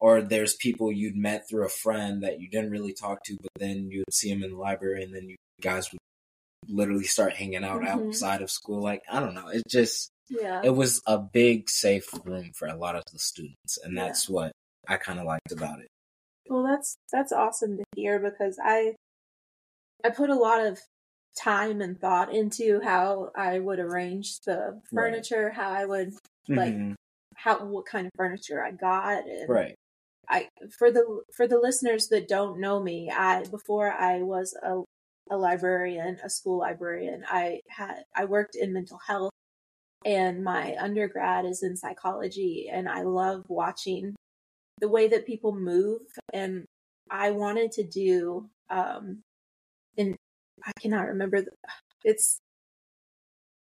or 0.00 0.22
there's 0.22 0.54
people 0.54 0.92
you'd 0.92 1.16
met 1.16 1.48
through 1.48 1.64
a 1.66 1.68
friend 1.68 2.22
that 2.22 2.40
you 2.40 2.48
didn't 2.48 2.70
really 2.70 2.92
talk 2.94 3.22
to 3.24 3.36
but 3.42 3.50
then 3.58 3.90
you 3.90 3.98
would 4.06 4.14
see 4.14 4.32
them 4.32 4.42
in 4.44 4.50
the 4.52 4.56
library 4.56 5.02
and 5.02 5.12
then 5.14 5.28
you 5.28 5.36
guys 5.60 5.90
would 5.92 5.98
literally 6.68 7.04
start 7.04 7.34
hanging 7.34 7.64
out 7.64 7.82
Mhm. 7.82 7.88
outside 7.88 8.40
of 8.42 8.50
school 8.50 8.80
like 8.80 9.02
i 9.10 9.18
don't 9.20 9.34
know 9.34 9.48
it 9.48 9.62
just 9.68 10.10
yeah, 10.30 10.62
it 10.64 10.70
was 10.70 11.00
a 11.06 11.18
big 11.18 11.68
safe 11.70 12.08
room 12.24 12.50
for 12.54 12.68
a 12.68 12.76
lot 12.76 12.96
of 12.96 13.02
the 13.12 13.18
students 13.18 13.78
and 13.84 13.96
Yeah. 13.96 14.04
that's 14.04 14.28
what 14.28 14.52
i 14.88 14.96
kind 14.96 15.18
of 15.18 15.26
liked 15.26 15.52
about 15.52 15.80
it 15.80 15.88
well, 16.48 16.62
that's 16.62 16.96
that's 17.12 17.32
awesome 17.32 17.76
to 17.76 17.84
hear 17.94 18.18
because 18.18 18.58
I 18.62 18.94
I 20.04 20.10
put 20.10 20.30
a 20.30 20.34
lot 20.34 20.64
of 20.64 20.80
time 21.38 21.80
and 21.80 22.00
thought 22.00 22.34
into 22.34 22.80
how 22.82 23.30
I 23.36 23.58
would 23.58 23.78
arrange 23.78 24.40
the 24.40 24.80
Right. 24.90 24.94
furniture, 24.94 25.50
how 25.50 25.70
I 25.70 25.84
would 25.84 26.14
Like, 26.48 26.72
Mhm. 26.74 26.94
how 27.36 27.64
what 27.66 27.86
kind 27.86 28.06
of 28.06 28.12
furniture 28.16 28.64
I 28.64 28.70
got, 28.72 29.24
and 29.26 29.48
right 29.48 29.74
I 30.28 30.48
for 30.78 30.90
the 30.92 31.22
for 31.36 31.46
the 31.48 31.58
listeners 31.58 32.08
that 32.08 32.28
don't 32.28 32.60
know 32.60 32.82
me, 32.82 33.10
I 33.10 33.44
before 33.46 33.92
I 33.92 34.22
was 34.22 34.54
a 34.62 34.82
a 35.30 35.36
librarian, 35.36 36.18
a 36.24 36.30
school 36.30 36.58
librarian, 36.58 37.24
I 37.28 37.60
had 37.68 38.04
I 38.16 38.24
worked 38.26 38.56
in 38.56 38.72
mental 38.72 38.98
health 39.06 39.32
and 40.04 40.44
my 40.44 40.76
undergrad 40.78 41.44
is 41.44 41.62
in 41.62 41.76
psychology 41.76 42.68
and 42.72 42.88
I 42.88 43.02
love 43.02 43.44
watching 43.48 44.14
the 44.80 44.88
way 44.88 45.08
that 45.08 45.26
people 45.26 45.54
move 45.54 46.02
and 46.32 46.64
I 47.10 47.30
wanted 47.32 47.72
to 47.72 47.84
do 47.84 48.48
um 48.70 49.20
and 49.96 50.16
I 50.64 50.72
cannot 50.80 51.06
remember 51.06 51.42
the, 51.42 51.50
it's 52.04 52.38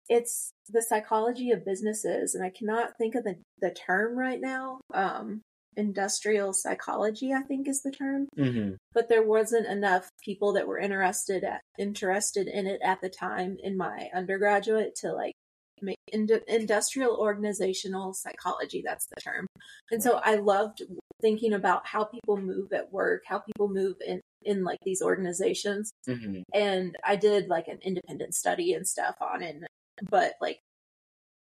it's 0.09 0.51
the 0.68 0.83
psychology 0.83 1.51
of 1.51 1.64
businesses 1.64 2.35
and 2.35 2.44
I 2.44 2.51
cannot 2.51 2.96
think 2.99 3.14
of 3.14 3.25
the 3.25 3.37
the 3.61 3.70
term 3.70 4.18
right 4.18 4.40
now. 4.40 4.81
Um 4.92 5.40
industrial 5.77 6.53
psychology 6.53 7.33
I 7.33 7.42
think 7.42 7.68
is 7.68 7.83
the 7.83 7.92
term. 7.92 8.29
Hmm 8.37 8.75
but 8.96 9.11
there 9.11 9.22
wasn't 9.22 9.66
enough 9.66 10.09
people 10.25 10.55
that 10.55 10.66
were 10.66 10.79
interested 10.79 11.44
at, 11.44 11.61
interested 11.79 12.49
in 12.49 12.66
it 12.66 12.81
at 12.83 12.99
the 13.03 13.11
time 13.11 13.59
in 13.62 13.77
my 13.77 14.09
undergraduate 14.14 14.94
to 14.96 15.12
like 15.12 15.35
industrial 16.49 17.17
organizational 17.17 18.12
psychology 18.15 18.83
that's 18.85 19.07
the 19.07 19.21
term 19.21 19.47
and 19.91 20.03
so 20.03 20.21
i 20.25 20.35
loved 20.35 20.83
thinking 21.21 21.53
about 21.53 21.87
how 21.87 22.05
people 22.05 22.37
move 22.37 22.73
at 22.73 22.93
work 22.93 23.23
how 23.27 23.39
people 23.39 23.69
move 23.69 23.97
in 24.07 24.21
in 24.45 24.65
like 24.65 24.79
these 24.85 25.03
organizations 25.03 25.91
hmm 26.07 26.41
and 26.55 26.97
I 27.05 27.17
did 27.17 27.49
like 27.49 27.69
an 27.69 27.79
independent 27.83 28.35
study 28.35 28.73
and 28.73 28.87
stuff 28.87 29.17
on 29.21 29.43
it. 29.43 29.57
But 30.11 30.35
like, 30.41 30.61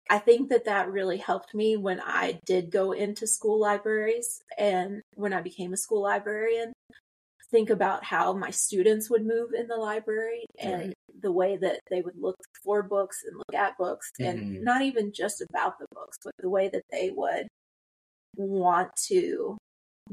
I 0.10 0.18
think 0.18 0.50
that 0.50 0.66
that 0.66 0.92
really 0.92 1.18
helped 1.18 1.54
me 1.54 1.78
when 1.78 2.02
I 2.02 2.40
did 2.46 2.72
go 2.72 2.94
into 2.94 3.28
school 3.28 3.60
libraries 3.60 4.42
and 4.58 5.02
when 5.16 5.34
I 5.34 5.42
became 5.42 5.72
a 5.72 5.78
school 5.78 6.02
librarian. 6.02 6.74
Think 7.52 7.70
about 7.72 8.04
how 8.04 8.34
my 8.34 8.52
students 8.52 9.10
would 9.10 9.26
move 9.26 9.54
in 9.54 9.68
the 9.68 9.76
library 9.76 10.46
and 10.60 10.74
Right. 10.90 10.94
the 11.22 11.32
way 11.32 11.58
that 11.58 11.80
they 11.90 12.02
would 12.02 12.16
look 12.18 12.38
for 12.64 12.84
books 12.84 13.24
and 13.26 13.36
look 13.38 13.54
at 13.56 13.78
books, 13.78 14.12
and 14.20 14.40
Mhm. 14.40 14.62
not 14.62 14.82
even 14.84 15.12
just 15.12 15.42
about 15.42 15.80
the 15.80 15.88
books, 15.92 16.18
but 16.24 16.34
the 16.38 16.50
way 16.50 16.70
that 16.70 16.84
they 16.92 17.10
would 17.10 17.48
want 18.38 18.96
to 19.08 19.58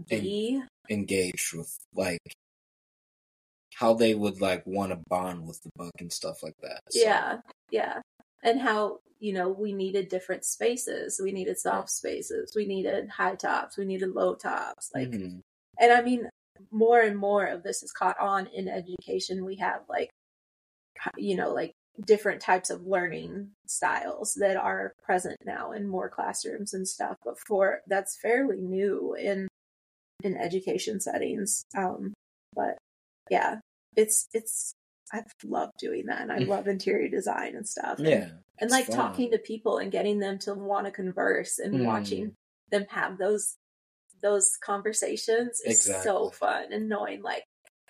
be. 0.08 0.62
engaged 0.88 1.52
with 1.52 1.76
like 1.94 2.20
how 3.74 3.92
they 3.92 4.14
would 4.14 4.40
like 4.40 4.64
want 4.66 4.90
to 4.92 5.02
bond 5.08 5.46
with 5.46 5.60
the 5.62 5.70
book 5.76 5.92
and 5.98 6.12
stuff 6.12 6.42
like 6.42 6.56
that 6.62 6.80
So, 6.90 7.00
Yeah, 7.00 7.40
yeah. 7.70 8.00
And 8.42 8.60
how, 8.60 9.00
you 9.18 9.32
know, 9.32 9.48
we 9.48 9.72
needed 9.72 10.08
different 10.08 10.44
spaces. 10.44 11.20
We 11.22 11.32
needed 11.32 11.58
soft 11.58 11.90
spaces. 11.90 12.54
We 12.54 12.66
needed 12.66 13.08
high 13.10 13.34
tops. 13.34 13.76
We 13.76 13.84
needed 13.84 14.10
low 14.10 14.34
tops. 14.36 14.90
Like, 14.94 15.10
mhm. 15.10 15.42
and 15.78 15.92
I 15.92 16.02
mean, 16.02 16.28
more 16.70 17.00
and 17.00 17.16
more 17.16 17.44
of 17.46 17.62
this 17.62 17.82
is 17.82 17.92
caught 17.92 18.18
on 18.20 18.46
in 18.48 18.68
education. 18.68 19.44
We 19.44 19.56
have 19.56 19.80
like, 19.88 20.10
you 21.16 21.36
know, 21.36 21.52
like 21.52 21.72
different 22.06 22.40
types 22.42 22.68
of 22.70 22.82
learning 22.86 23.50
styles 23.66 24.34
that 24.40 24.56
are 24.56 24.92
present 25.02 25.36
now 25.44 25.72
in 25.72 25.88
more 25.88 26.08
classrooms 26.10 26.74
and 26.74 26.86
stuff. 26.86 27.16
But 27.24 27.38
for 27.46 27.80
that's 27.86 28.18
fairly 28.20 28.60
new 28.60 29.14
in 29.14 29.48
in 30.24 30.36
education 30.36 31.00
settings. 31.00 31.64
Um, 31.76 32.12
but 32.54 32.76
yeah, 33.30 33.56
it's 33.96 34.26
it's 34.32 34.72
I've 35.12 35.30
loved 35.44 35.72
doing 35.78 36.06
that, 36.06 36.22
and 36.22 36.32
I 36.32 36.38
love 36.38 36.66
interior 36.66 37.08
design 37.08 37.54
and 37.56 37.66
stuff. 37.68 37.98
and- 37.98 38.08
yeah 38.08 38.28
and 38.58 38.68
it's 38.68 38.72
like 38.72 38.86
fun. 38.86 38.96
talking 38.96 39.30
to 39.32 39.38
people 39.38 39.76
and 39.76 39.92
getting 39.92 40.18
them 40.18 40.38
to 40.38 40.54
want 40.54 40.86
to 40.86 40.90
converse 40.90 41.58
and 41.58 41.74
Mm. 41.74 41.84
watching 41.84 42.32
them 42.70 42.86
have 42.88 43.18
those 43.18 43.56
those 44.26 44.56
conversations 44.60 45.60
is 45.64 45.84
so 46.02 46.30
fun 46.30 46.72
and 46.72 46.88
knowing 46.88 47.22
like 47.22 47.44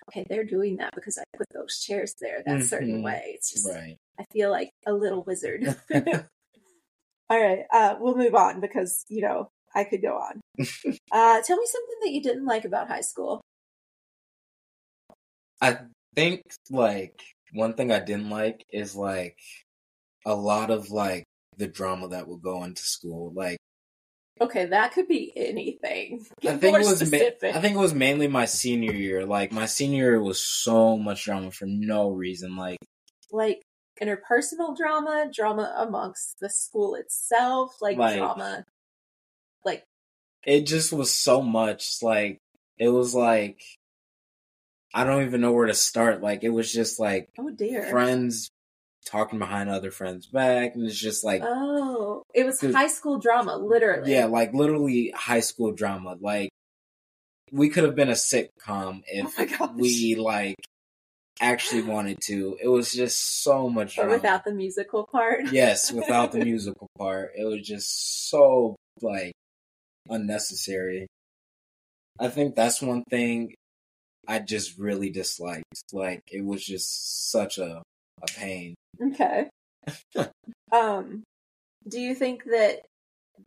okay 0.07 0.23
they're 0.29 0.43
doing 0.57 0.77
that 0.77 0.91
because 0.93 1.17
i 1.17 1.23
put 1.35 1.47
those 1.53 1.79
chairs 1.79 2.13
there 2.21 2.43
that 2.45 2.61
certain 2.63 2.99
Mhm. 3.01 3.03
way. 3.03 3.21
It's 3.35 3.51
just 3.51 3.67
right. 3.67 3.97
I 4.19 4.23
feel 4.31 4.51
like 4.51 4.69
a 4.85 4.93
little 4.93 5.23
wizard. 5.23 5.61
All 7.29 7.41
right 7.41 7.63
uh 7.73 7.95
we'll 7.99 8.15
move 8.15 8.35
on 8.35 8.61
because 8.61 9.03
you 9.09 9.21
know 9.21 9.49
i 9.73 9.83
could 9.83 10.01
go 10.01 10.15
on. 10.27 10.39
Uh 11.11 11.41
tell 11.41 11.57
me 11.57 11.67
something 11.75 11.99
that 12.03 12.11
you 12.11 12.21
didn't 12.21 12.45
like 12.45 12.65
about 12.65 12.87
high 12.87 13.01
school. 13.11 13.41
I 15.61 15.77
think 16.15 16.41
like 16.69 17.19
one 17.53 17.73
thing 17.73 17.91
I 17.91 17.99
didn't 17.99 18.29
like 18.29 18.63
is 18.71 18.95
like 18.95 19.37
a 20.25 20.35
lot 20.35 20.69
of 20.69 20.91
like 20.91 21.23
the 21.57 21.67
drama 21.67 22.09
that 22.09 22.27
would 22.27 22.41
go 22.43 22.63
into 22.63 22.81
school. 22.83 23.33
Like 23.33 23.57
Okay, 24.39 24.65
that 24.65 24.93
could 24.93 25.07
be 25.07 25.31
anything. 25.35 26.25
Get 26.41 26.55
I 26.55 26.57
think 26.57 26.75
it 26.77 26.85
was 26.87 27.11
ma- 27.11 27.17
I 27.17 27.61
think 27.61 27.75
it 27.75 27.79
was 27.79 27.93
mainly 27.93 28.27
my 28.27 28.45
senior 28.45 28.93
year. 28.93 29.25
Like 29.25 29.51
my 29.51 29.65
senior 29.65 30.11
year 30.11 30.21
was 30.21 30.39
so 30.39 30.97
much 30.97 31.25
drama 31.25 31.51
for 31.51 31.65
no 31.65 32.09
reason. 32.09 32.55
Like 32.55 32.77
like 33.31 33.61
interpersonal 34.01 34.75
drama, 34.77 35.29
drama 35.33 35.73
amongst 35.77 36.35
the 36.39 36.49
school 36.49 36.95
itself, 36.95 37.75
like, 37.81 37.97
Like- 37.97 38.17
drama. 38.17 38.63
Like 39.65 39.83
it 40.45 40.61
just 40.65 40.93
was 40.93 41.11
so 41.11 41.41
much. 41.41 42.01
Like 42.01 42.37
it 42.77 42.89
was 42.89 43.15
like 43.15 43.59
I 44.93 45.03
don't 45.03 45.23
even 45.25 45.41
know 45.41 45.51
where 45.51 45.67
to 45.67 45.73
start. 45.73 46.21
Like 46.21 46.43
it 46.43 46.49
was 46.49 46.71
just 46.71 46.99
like 46.99 47.29
oh 47.37 47.49
dear. 47.49 47.89
friends 47.89 48.49
talking 49.07 49.39
behind 49.39 49.69
other 49.69 49.91
friends' 49.91 50.27
back, 50.27 50.75
and 50.75 50.85
it's 50.85 50.97
just 50.99 51.23
like 51.23 51.41
Oh, 51.43 52.23
it 52.33 52.45
was 52.45 52.61
high 52.61 52.87
school 52.87 53.19
drama, 53.19 53.55
literally. 53.57 54.11
yeah, 54.13 54.25
like 54.25 54.53
literally 54.53 55.11
high 55.15 55.39
school 55.39 55.71
drama. 55.71 56.17
Like 56.19 56.49
we 57.51 57.69
could 57.69 57.85
have 57.85 57.95
been 57.95 58.09
a 58.09 58.13
sitcom 58.13 58.49
oh 58.67 59.01
if 59.07 59.61
Oh 59.61 59.73
we 59.75 60.15
like 60.15 60.55
actually 61.39 61.83
wanted 61.83 62.17
to. 62.25 62.57
It 62.61 62.67
was 62.67 62.91
just 62.91 63.43
so 63.43 63.69
much 63.69 63.95
but 63.95 64.03
drama. 64.03 64.13
without 64.17 64.43
the 64.43 64.53
musical 64.53 65.07
part. 65.11 65.51
yes, 65.51 65.91
without 65.91 66.31
the 66.31 66.39
musical 66.45 66.87
part, 66.97 67.31
it 67.37 67.45
was 67.45 67.61
just 67.65 68.29
so 68.29 68.75
like 69.01 69.33
unnecessary. 70.09 71.07
I 72.19 72.29
think 72.29 72.55
that's 72.55 72.81
one 72.81 73.03
thing 73.09 73.53
I 74.27 74.39
just 74.39 74.77
really 74.77 75.09
disliked. 75.09 75.65
Like 75.93 76.21
it 76.31 76.43
was 76.43 76.65
just 76.65 77.31
such 77.31 77.57
a 77.57 77.83
a 78.21 78.27
pain. 78.27 78.75
Okay. 79.01 79.49
um, 80.71 81.23
do 81.87 81.99
you 81.99 82.15
think 82.15 82.43
that 82.45 82.81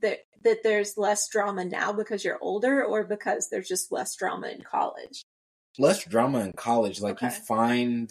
that 0.00 0.20
that 0.42 0.62
there's 0.62 0.96
less 0.96 1.28
drama 1.28 1.64
now 1.64 1.92
because 1.92 2.24
you're 2.24 2.38
older, 2.40 2.85
or 2.85 3.04
because 3.04 3.48
there's 3.50 3.68
just 3.68 3.92
less 3.92 4.14
drama 4.16 4.48
in 4.48 4.62
college? 4.62 5.22
Less 5.78 6.04
drama 6.04 6.40
in 6.40 6.52
college. 6.52 7.00
Like 7.00 7.20
you 7.20 7.30
find 7.30 8.11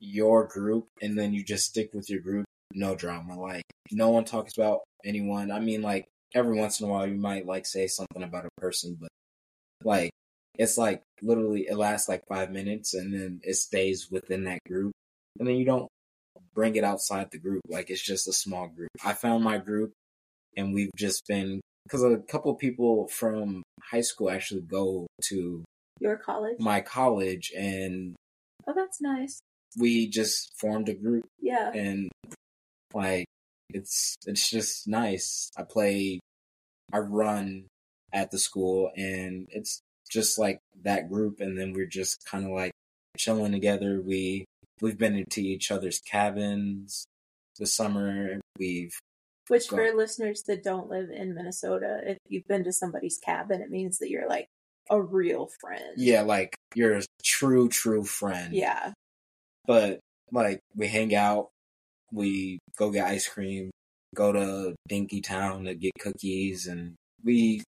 your 0.00 0.46
group 0.46 0.88
and 1.00 1.18
then 1.18 1.32
you 1.32 1.44
just 1.44 1.66
stick 1.66 1.90
with 1.94 2.08
your 2.08 2.20
group. 2.20 2.44
No 2.74 2.94
drama. 2.94 3.38
Like 3.38 3.64
no 3.90 4.10
one 4.10 4.24
talks 4.24 4.56
about 4.56 4.80
anyone. 5.04 5.50
I 5.50 5.60
mean, 5.60 5.82
like 5.82 6.06
every 6.34 6.58
once 6.58 6.80
in 6.80 6.86
a 6.86 6.90
while 6.90 7.06
you 7.06 7.16
might 7.16 7.46
like 7.46 7.66
say 7.66 7.86
something 7.86 8.22
about 8.22 8.46
a 8.46 8.60
person, 8.60 8.96
but 9.00 9.08
like 9.84 10.10
it's 10.58 10.78
like 10.78 11.02
literally 11.22 11.66
it 11.68 11.76
lasts 11.76 12.08
like 12.08 12.22
five 12.28 12.50
minutes 12.50 12.94
and 12.94 13.12
then 13.12 13.40
it 13.42 13.54
stays 13.54 14.08
within 14.10 14.44
that 14.44 14.60
group 14.68 14.92
and 15.38 15.48
then 15.48 15.56
you 15.56 15.64
don't 15.64 15.88
bring 16.54 16.76
it 16.76 16.84
outside 16.84 17.30
the 17.30 17.38
group 17.38 17.60
like 17.68 17.90
it's 17.90 18.02
just 18.02 18.28
a 18.28 18.32
small 18.32 18.68
group 18.68 18.90
i 19.04 19.12
found 19.12 19.42
my 19.42 19.58
group 19.58 19.92
and 20.56 20.74
we've 20.74 20.90
just 20.96 21.26
been 21.26 21.60
because 21.84 22.02
a 22.02 22.18
couple 22.18 22.54
people 22.54 23.08
from 23.08 23.62
high 23.82 24.00
school 24.02 24.30
actually 24.30 24.60
go 24.60 25.06
to 25.22 25.64
Your 26.00 26.16
college? 26.16 26.56
my 26.58 26.80
college 26.80 27.52
and 27.56 28.14
oh, 28.66 28.72
that's 28.74 29.00
nice. 29.00 29.40
we 29.78 30.08
just 30.08 30.50
formed 30.58 30.88
a 30.88 30.94
group 30.94 31.24
Yeah. 31.40 31.72
and 31.72 32.10
like 32.94 33.24
it's 33.74 34.14
it's 34.26 34.50
just 34.50 34.86
nice. 34.86 35.50
I 35.56 35.62
play 35.62 36.20
I 36.92 36.98
run 36.98 37.64
at 38.12 38.30
the 38.30 38.38
school 38.38 38.90
and 38.96 39.48
it's 39.50 39.80
just 40.10 40.38
like 40.38 40.58
that 40.82 41.08
group 41.08 41.40
and 41.40 41.58
then 41.58 41.72
we're 41.72 41.86
just 41.86 42.22
kind 42.26 42.44
of 42.44 42.50
like 42.50 42.72
chilling 43.16 43.52
together. 43.52 44.02
We 44.04 44.44
we've 44.80 44.98
been 44.98 45.16
into 45.16 45.40
each 45.40 45.70
other's 45.70 46.00
cabins 46.00 47.04
this 47.58 47.74
summer. 47.74 48.40
We've 48.58 48.94
Which 49.48 49.68
Go. 49.68 49.76
for 49.76 49.92
listeners 49.94 50.42
that 50.46 50.64
don't 50.64 50.88
live 50.90 51.10
in 51.10 51.34
Minnesota, 51.34 52.00
if 52.04 52.18
you've 52.28 52.46
been 52.48 52.64
to 52.64 52.72
somebody's 52.72 53.18
cabin, 53.18 53.60
it 53.60 53.70
means 53.70 53.98
that 53.98 54.10
you're 54.10 54.28
like 54.28 54.46
a 54.90 55.00
real 55.00 55.48
friend. 55.60 55.94
yeah, 55.96 56.22
like 56.22 56.54
you're 56.74 56.98
a 56.98 57.02
true 57.22 57.68
true 57.68 58.04
friend. 58.04 58.52
Yeah. 58.54 58.92
But 59.66 60.00
like 60.32 60.58
we 60.74 60.88
hang 60.88 61.14
out, 61.14 61.50
we 62.12 62.58
go 62.76 62.90
get 62.90 63.06
ice 63.06 63.28
cream, 63.28 63.70
go 64.14 64.32
to 64.32 64.74
Dinkytown 64.90 65.66
to 65.66 65.74
get 65.74 65.92
cookies, 66.00 66.66
and 66.66 66.94
we 67.24 67.62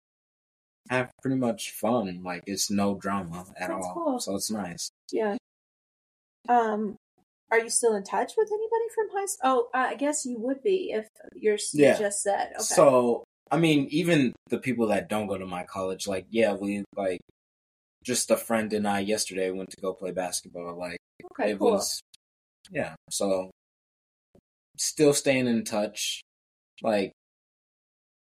have 0.88 1.10
pretty 1.20 1.36
much 1.36 1.72
fun. 1.72 2.22
Like 2.24 2.42
it's 2.46 2.70
no 2.70 2.94
drama 2.94 3.44
at 3.56 3.68
That's 3.68 3.72
all, 3.84 3.92
cool. 3.94 4.20
so 4.20 4.36
it's 4.36 4.50
nice. 4.50 4.90
Yeah. 5.12 5.36
Um, 6.48 6.96
are 7.50 7.58
you 7.60 7.70
still 7.70 7.94
in 7.94 8.02
touch 8.04 8.32
with 8.36 8.48
anybody 8.50 8.88
from 8.94 9.08
high 9.12 9.26
school? 9.26 9.68
Oh, 9.74 9.78
I 9.78 9.94
guess 9.94 10.24
you 10.24 10.38
would 10.40 10.62
be 10.62 10.92
if 10.92 11.06
you're 11.34 11.58
you 11.72 11.94
just 11.98 12.22
said. 12.22 12.50
Okay. 12.54 12.62
So 12.62 13.24
I 13.50 13.58
mean, 13.58 13.86
even 13.90 14.32
the 14.48 14.58
people 14.58 14.86
that 14.88 15.08
don't 15.08 15.26
go 15.26 15.36
to 15.38 15.46
my 15.46 15.64
college, 15.64 16.06
like 16.06 16.26
yeah, 16.30 16.54
we 16.54 16.84
like 16.96 17.20
just 18.04 18.30
a 18.30 18.36
friend 18.36 18.72
and 18.72 18.88
I 18.88 19.00
yesterday 19.00 19.50
went 19.50 19.70
to 19.70 19.80
go 19.80 19.92
play 19.92 20.12
basketball. 20.12 20.78
Like 20.78 20.98
okay, 21.32 21.52
it 21.52 21.58
cool. 21.58 21.72
was 21.72 22.00
yeah 22.70 22.94
so 23.10 23.50
still 24.78 25.12
staying 25.12 25.46
in 25.48 25.64
touch 25.64 26.22
like 26.82 27.12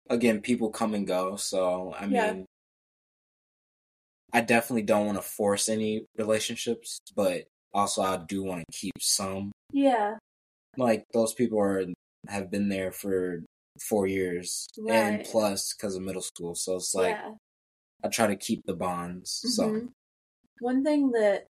again 0.09 0.39
people 0.41 0.69
come 0.69 0.93
and 0.93 1.05
go 1.05 1.35
so 1.35 1.93
i 1.99 2.05
mean 2.05 2.13
Yeah. 2.13 2.43
i 4.31 4.41
definitely 4.41 4.83
don't 4.83 5.05
want 5.05 5.17
to 5.17 5.21
force 5.21 5.67
any 5.69 6.05
relationships 6.17 6.99
but 7.15 7.43
also 7.73 8.01
i 8.01 8.17
do 8.27 8.43
want 8.43 8.63
to 8.69 8.77
keep 8.77 8.93
some 8.99 9.51
Yeah. 9.71 10.17
like 10.77 11.03
those 11.13 11.33
people 11.33 11.59
are 11.59 11.83
have 12.27 12.49
been 12.51 12.69
there 12.69 12.91
for 12.91 13.43
four 13.81 14.07
years 14.07 14.67
and 14.87 15.23
plus 15.23 15.73
because 15.73 15.95
of 15.95 16.03
middle 16.03 16.21
school 16.21 16.55
so 16.55 16.75
it's 16.75 16.93
like 16.93 17.15
yeah. 17.15 17.31
i 18.03 18.07
try 18.07 18.27
to 18.27 18.35
keep 18.35 18.61
the 18.65 18.75
bonds 18.75 19.41
so 19.55 19.63
Mhm. 19.63 19.89
One 20.59 20.83
thing 20.83 21.11
that 21.11 21.47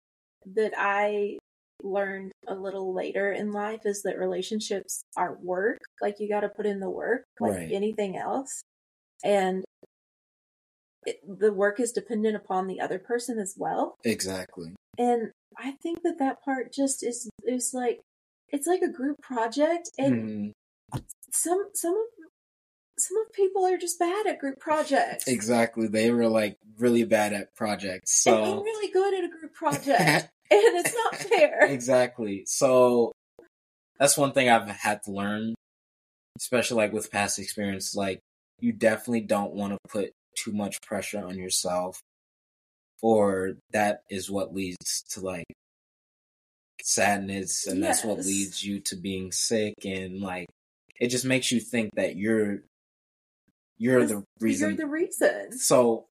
that 0.55 0.73
I 0.77 1.37
learned 1.83 2.31
a 2.47 2.55
little 2.55 2.93
later 2.93 3.31
in 3.31 3.51
life 3.51 3.81
is 3.85 4.01
that 4.03 4.17
relationships 4.17 5.03
are 5.17 5.35
work. 5.41 5.77
Like 6.01 6.19
you 6.19 6.29
got 6.29 6.41
to 6.41 6.49
put 6.49 6.65
in 6.65 6.79
the 6.79 6.89
work, 6.89 7.23
like 7.39 7.51
Right. 7.53 7.71
anything 7.71 8.17
else, 8.17 8.63
and 9.23 9.63
it, 11.05 11.19
the 11.39 11.51
work 11.53 11.79
is 11.79 11.91
dependent 11.91 12.35
upon 12.35 12.67
the 12.67 12.79
other 12.79 12.99
person 12.99 13.39
as 13.39 13.55
well. 13.57 13.95
exactly 14.03 14.73
And 14.97 15.31
I 15.57 15.71
think 15.71 16.01
that 16.03 16.19
that 16.19 16.43
part 16.43 16.73
just 16.73 17.03
is 17.03 17.29
is 17.43 17.71
like 17.73 18.01
it's 18.49 18.67
like 18.67 18.81
a 18.81 18.87
group 18.91 19.17
project, 19.21 19.89
and 19.97 20.53
Mhm. 20.93 21.01
some 21.31 21.69
some 21.73 21.93
of 21.95 22.05
some 22.99 23.17
of 23.25 23.33
people 23.33 23.65
are 23.65 23.77
just 23.77 23.97
bad 23.97 24.27
at 24.27 24.37
group 24.39 24.59
projects. 24.59 25.27
Exactly. 25.27 25.87
They 25.87 26.11
were 26.11 26.27
like 26.27 26.57
really 26.77 27.03
bad 27.03 27.33
at 27.33 27.55
projects. 27.55 28.25
And 28.27 28.35
I'm 28.35 28.61
really 28.63 28.91
good 28.91 29.13
at 29.15 29.23
a 29.23 29.29
group 29.29 29.53
project, 29.53 29.89
and 30.51 30.75
it's 30.77 30.93
not 30.93 31.15
fair. 31.15 31.65
exactly. 31.65 32.43
So 32.45 33.11
that's 33.99 34.17
one 34.17 34.31
thing 34.33 34.49
I've 34.49 34.67
had 34.67 35.01
to 35.03 35.11
learn, 35.11 35.55
especially 36.39 36.77
like 36.77 36.93
with 36.93 37.11
past 37.11 37.39
experience. 37.39 37.95
Like 37.95 38.19
you 38.59 38.71
definitely 38.71 39.21
don't 39.21 39.53
want 39.53 39.73
to 39.73 39.77
put 39.89 40.11
too 40.35 40.51
much 40.51 40.81
pressure 40.81 41.23
on 41.25 41.37
yourself, 41.37 41.99
or 43.01 43.53
that 43.71 44.01
is 44.09 44.29
what 44.29 44.53
leads 44.53 45.03
to 45.11 45.21
like 45.21 45.45
sadness, 46.81 47.67
and 47.67 47.81
that's 47.83 48.03
what 48.03 48.19
leads 48.19 48.63
you 48.63 48.79
to 48.81 48.95
being 48.95 49.31
sick, 49.31 49.73
and 49.85 50.19
like 50.21 50.47
it 50.99 51.07
just 51.07 51.25
makes 51.25 51.51
you 51.51 51.59
think 51.59 51.89
that 51.95 52.15
you're 52.15 52.59
you're 53.77 54.05
the 54.05 54.23
reason 54.39 54.69
You're 54.69 54.77
the 54.77 54.85
reason. 54.87 55.57
so 55.57 56.05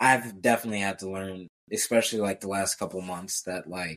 I've 0.00 0.40
definitely 0.42 0.80
had 0.80 0.98
to 1.00 1.10
learn, 1.10 1.46
especially 1.72 2.20
like 2.20 2.40
the 2.40 2.48
last 2.48 2.76
couple 2.76 3.00
months, 3.02 3.42
that 3.42 3.68
like 3.68 3.96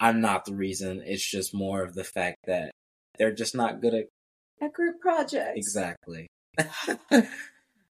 I'm 0.00 0.20
not 0.20 0.44
the 0.44 0.54
reason. 0.54 1.02
It's 1.04 1.28
just 1.28 1.54
more 1.54 1.82
of 1.82 1.94
the 1.94 2.04
fact 2.04 2.36
that 2.46 2.70
they're 3.18 3.34
just 3.34 3.54
not 3.54 3.80
good 3.80 3.94
at 3.94 4.06
At 4.60 4.72
group 4.72 5.00
projects. 5.00 5.56
exactly. 5.56 6.26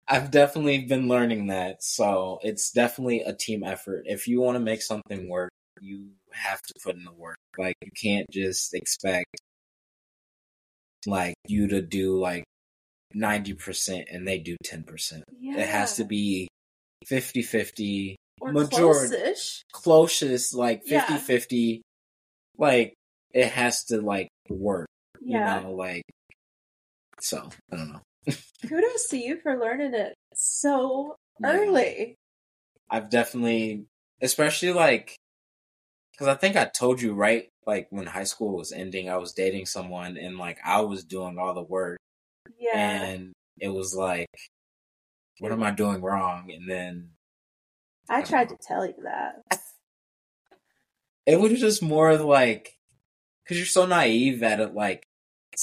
I've 0.08 0.30
definitely 0.30 0.84
been 0.84 1.08
learning 1.08 1.46
that, 1.46 1.82
so 1.82 2.38
it's 2.42 2.70
definitely 2.70 3.20
a 3.22 3.32
team 3.32 3.62
effort. 3.62 4.04
If 4.06 4.26
you 4.28 4.40
want 4.40 4.56
to 4.56 4.60
make 4.60 4.82
something 4.82 5.28
work, 5.28 5.50
you 5.80 6.10
have 6.32 6.60
to 6.62 6.74
put 6.82 6.96
in 6.96 7.04
the 7.04 7.12
work. 7.12 7.36
Like 7.56 7.76
you 7.82 7.90
can't 8.00 8.26
just 8.30 8.74
expect 8.74 9.26
like 11.06 11.34
you 11.46 11.66
to 11.68 11.82
do 11.82 12.18
like 12.18 12.44
90% 13.14 14.04
and 14.10 14.26
they 14.26 14.38
do 14.38 14.56
10%. 14.64 15.22
Yeah. 15.40 15.58
It 15.58 15.68
has 15.68 15.96
to 15.96 16.04
be 16.04 16.48
50 17.06 17.42
50, 17.42 18.16
or 18.40 18.52
majority- 18.52 18.78
close-ish. 19.16 19.62
closest, 19.72 20.54
like 20.54 20.80
50 20.84 21.12
Yeah. 21.14 21.18
50. 21.18 21.82
Like, 22.58 22.94
it 23.32 23.48
has 23.48 23.84
to, 23.84 24.00
like, 24.00 24.28
work, 24.48 24.86
Yeah. 25.20 25.58
you 25.58 25.64
know? 25.64 25.72
Like, 25.74 26.02
so, 27.20 27.48
I 27.72 27.76
don't 27.76 27.92
know. 27.92 28.00
Kudos 28.68 29.08
to 29.08 29.16
you 29.18 29.40
for 29.42 29.58
learning 29.58 29.94
it 29.94 30.14
so 30.34 31.16
Yeah. 31.40 31.50
early. 31.50 32.16
I've 32.90 33.10
definitely, 33.10 33.86
especially, 34.20 34.72
like, 34.72 35.16
because 36.12 36.28
I 36.28 36.34
think 36.34 36.56
I 36.56 36.66
told 36.66 37.00
you 37.00 37.14
right, 37.14 37.48
like 37.66 37.88
when 37.90 38.06
high 38.06 38.24
school 38.24 38.56
was 38.56 38.72
ending, 38.72 39.08
I 39.08 39.16
was 39.16 39.32
dating 39.32 39.66
someone, 39.66 40.16
and 40.16 40.38
like 40.38 40.58
I 40.64 40.80
was 40.82 41.04
doing 41.04 41.38
all 41.38 41.54
the 41.54 41.62
work, 41.62 41.98
Yeah. 42.58 42.76
and 42.78 43.32
it 43.58 43.68
was 43.68 43.94
like, 43.94 44.28
what 45.38 45.52
am 45.52 45.62
I 45.62 45.70
doing 45.70 46.00
wrong? 46.02 46.50
And 46.52 46.68
then 46.70 47.10
I 48.08 48.22
tried 48.22 48.50
to 48.50 48.56
tell 48.60 48.84
you 48.86 48.94
that. 49.04 49.42
it 51.26 51.40
was 51.40 51.58
just 51.58 51.82
more 51.82 52.16
like, 52.16 52.76
because 53.42 53.56
you're 53.56 53.66
so 53.66 53.86
naive 53.86 54.42
at 54.42 54.60
it, 54.60 54.74
like 54.74 55.04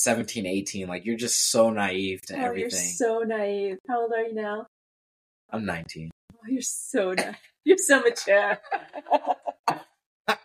17, 0.04 0.46
18, 0.46 0.88
like 0.88 1.06
you're 1.06 1.18
just 1.18 1.52
so 1.52 1.70
naive 1.70 2.22
to 2.24 2.34
Oh, 2.36 2.38
you're 2.38 2.48
everything. 2.48 2.94
so 2.96 3.20
naive. 3.20 3.78
How 3.88 4.02
old 4.02 4.14
are 4.14 4.24
you 4.24 4.34
now? 4.34 4.66
I'm 5.50 5.66
19. 5.66 6.10
Oh, 6.34 6.38
you're 6.48 6.62
so 6.62 7.14
na- 7.14 7.34
you're 7.66 7.78
so 7.78 8.02
mature. 8.02 8.60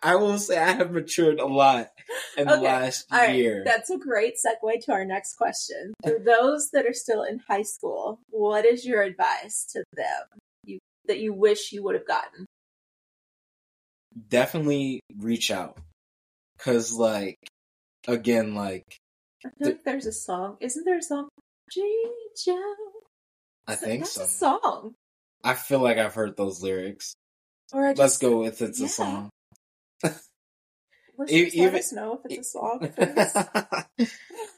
I 0.03 0.17
will 0.17 0.39
say 0.39 0.59
I 0.59 0.73
have 0.73 0.93
matured 0.93 1.41
a 1.41 1.47
lot 1.47 1.91
in 2.39 2.47
the 2.49 2.57
last 2.57 3.07
All 3.13 3.19
right, 3.19 3.35
year. 3.35 3.63
that's 3.67 3.91
a 3.91 3.99
great 3.99 4.35
segue 4.37 4.85
to 4.85 4.93
our 4.93 5.05
next 5.05 5.35
question. 5.37 5.93
For 6.03 6.19
those 6.19 6.71
that 6.71 6.87
are 6.87 6.95
still 6.95 7.23
in 7.23 7.41
high 7.49 7.63
school, 7.63 8.19
what 8.31 8.65
is 8.65 8.87
your 8.87 9.03
advice 9.03 9.67
to 9.73 9.85
them 9.95 10.23
you, 10.65 10.79
that 11.07 11.19
you 11.21 11.35
wish 11.35 11.73
you 11.73 11.83
would 11.83 11.95
have 11.95 12.07
gotten? 12.07 12.47
Definitely 14.29 15.01
reach 15.19 15.51
out. 15.51 15.77
Cause 16.59 16.93
like, 16.93 17.37
again, 18.09 18.55
like, 18.55 18.97
I 19.45 19.49
feel 19.59 19.69
like 19.69 19.85
there's 19.85 20.07
a 20.07 20.13
song. 20.13 20.57
Isn't 20.61 20.85
there 20.85 20.99
a 20.99 21.03
song? 21.03 21.29
Reach 21.77 22.49
out. 22.49 22.77
I 23.67 23.75
think 23.75 24.01
That's 24.03 24.13
so. 24.13 24.25
a 24.25 24.29
song. 24.29 24.95
I 25.43 25.55
feel 25.55 25.81
like 25.81 25.99
I've 25.99 26.15
heard 26.15 26.37
those 26.37 26.63
lyrics. 26.63 27.15
Or 27.73 27.87
I 27.87 27.93
just, 27.93 27.99
Let's 28.01 28.19
go 28.19 28.41
with 28.41 28.61
it's 28.63 28.81
yeah. 28.81 28.87
a 28.87 28.89
song. 28.89 29.31
Listeners, 30.03 31.31
E- 31.31 31.43
let 31.45 31.55
even- 31.55 31.75
us 31.77 31.93
know 31.93 32.21
if 32.25 32.31
it's 32.39 32.49
a 32.49 32.51
song. 32.51 33.87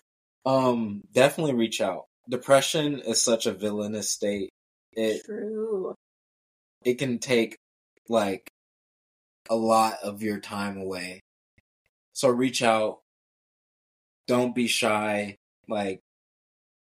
um, 0.46 1.02
definitely 1.12 1.54
reach 1.54 1.80
out. 1.80 2.04
Depression 2.28 3.00
is 3.00 3.20
such 3.22 3.46
a 3.46 3.52
villainous 3.52 4.10
state. 4.10 4.50
It 4.92 5.24
True. 5.24 5.94
it 6.84 6.94
can 6.94 7.18
take 7.18 7.56
like 8.08 8.48
a 9.50 9.54
lot 9.54 9.98
of 10.02 10.22
your 10.22 10.40
time 10.40 10.78
away. 10.78 11.20
So 12.14 12.28
reach 12.28 12.62
out. 12.62 13.00
Don't 14.26 14.54
be 14.54 14.66
shy. 14.66 15.38
Like 15.68 16.00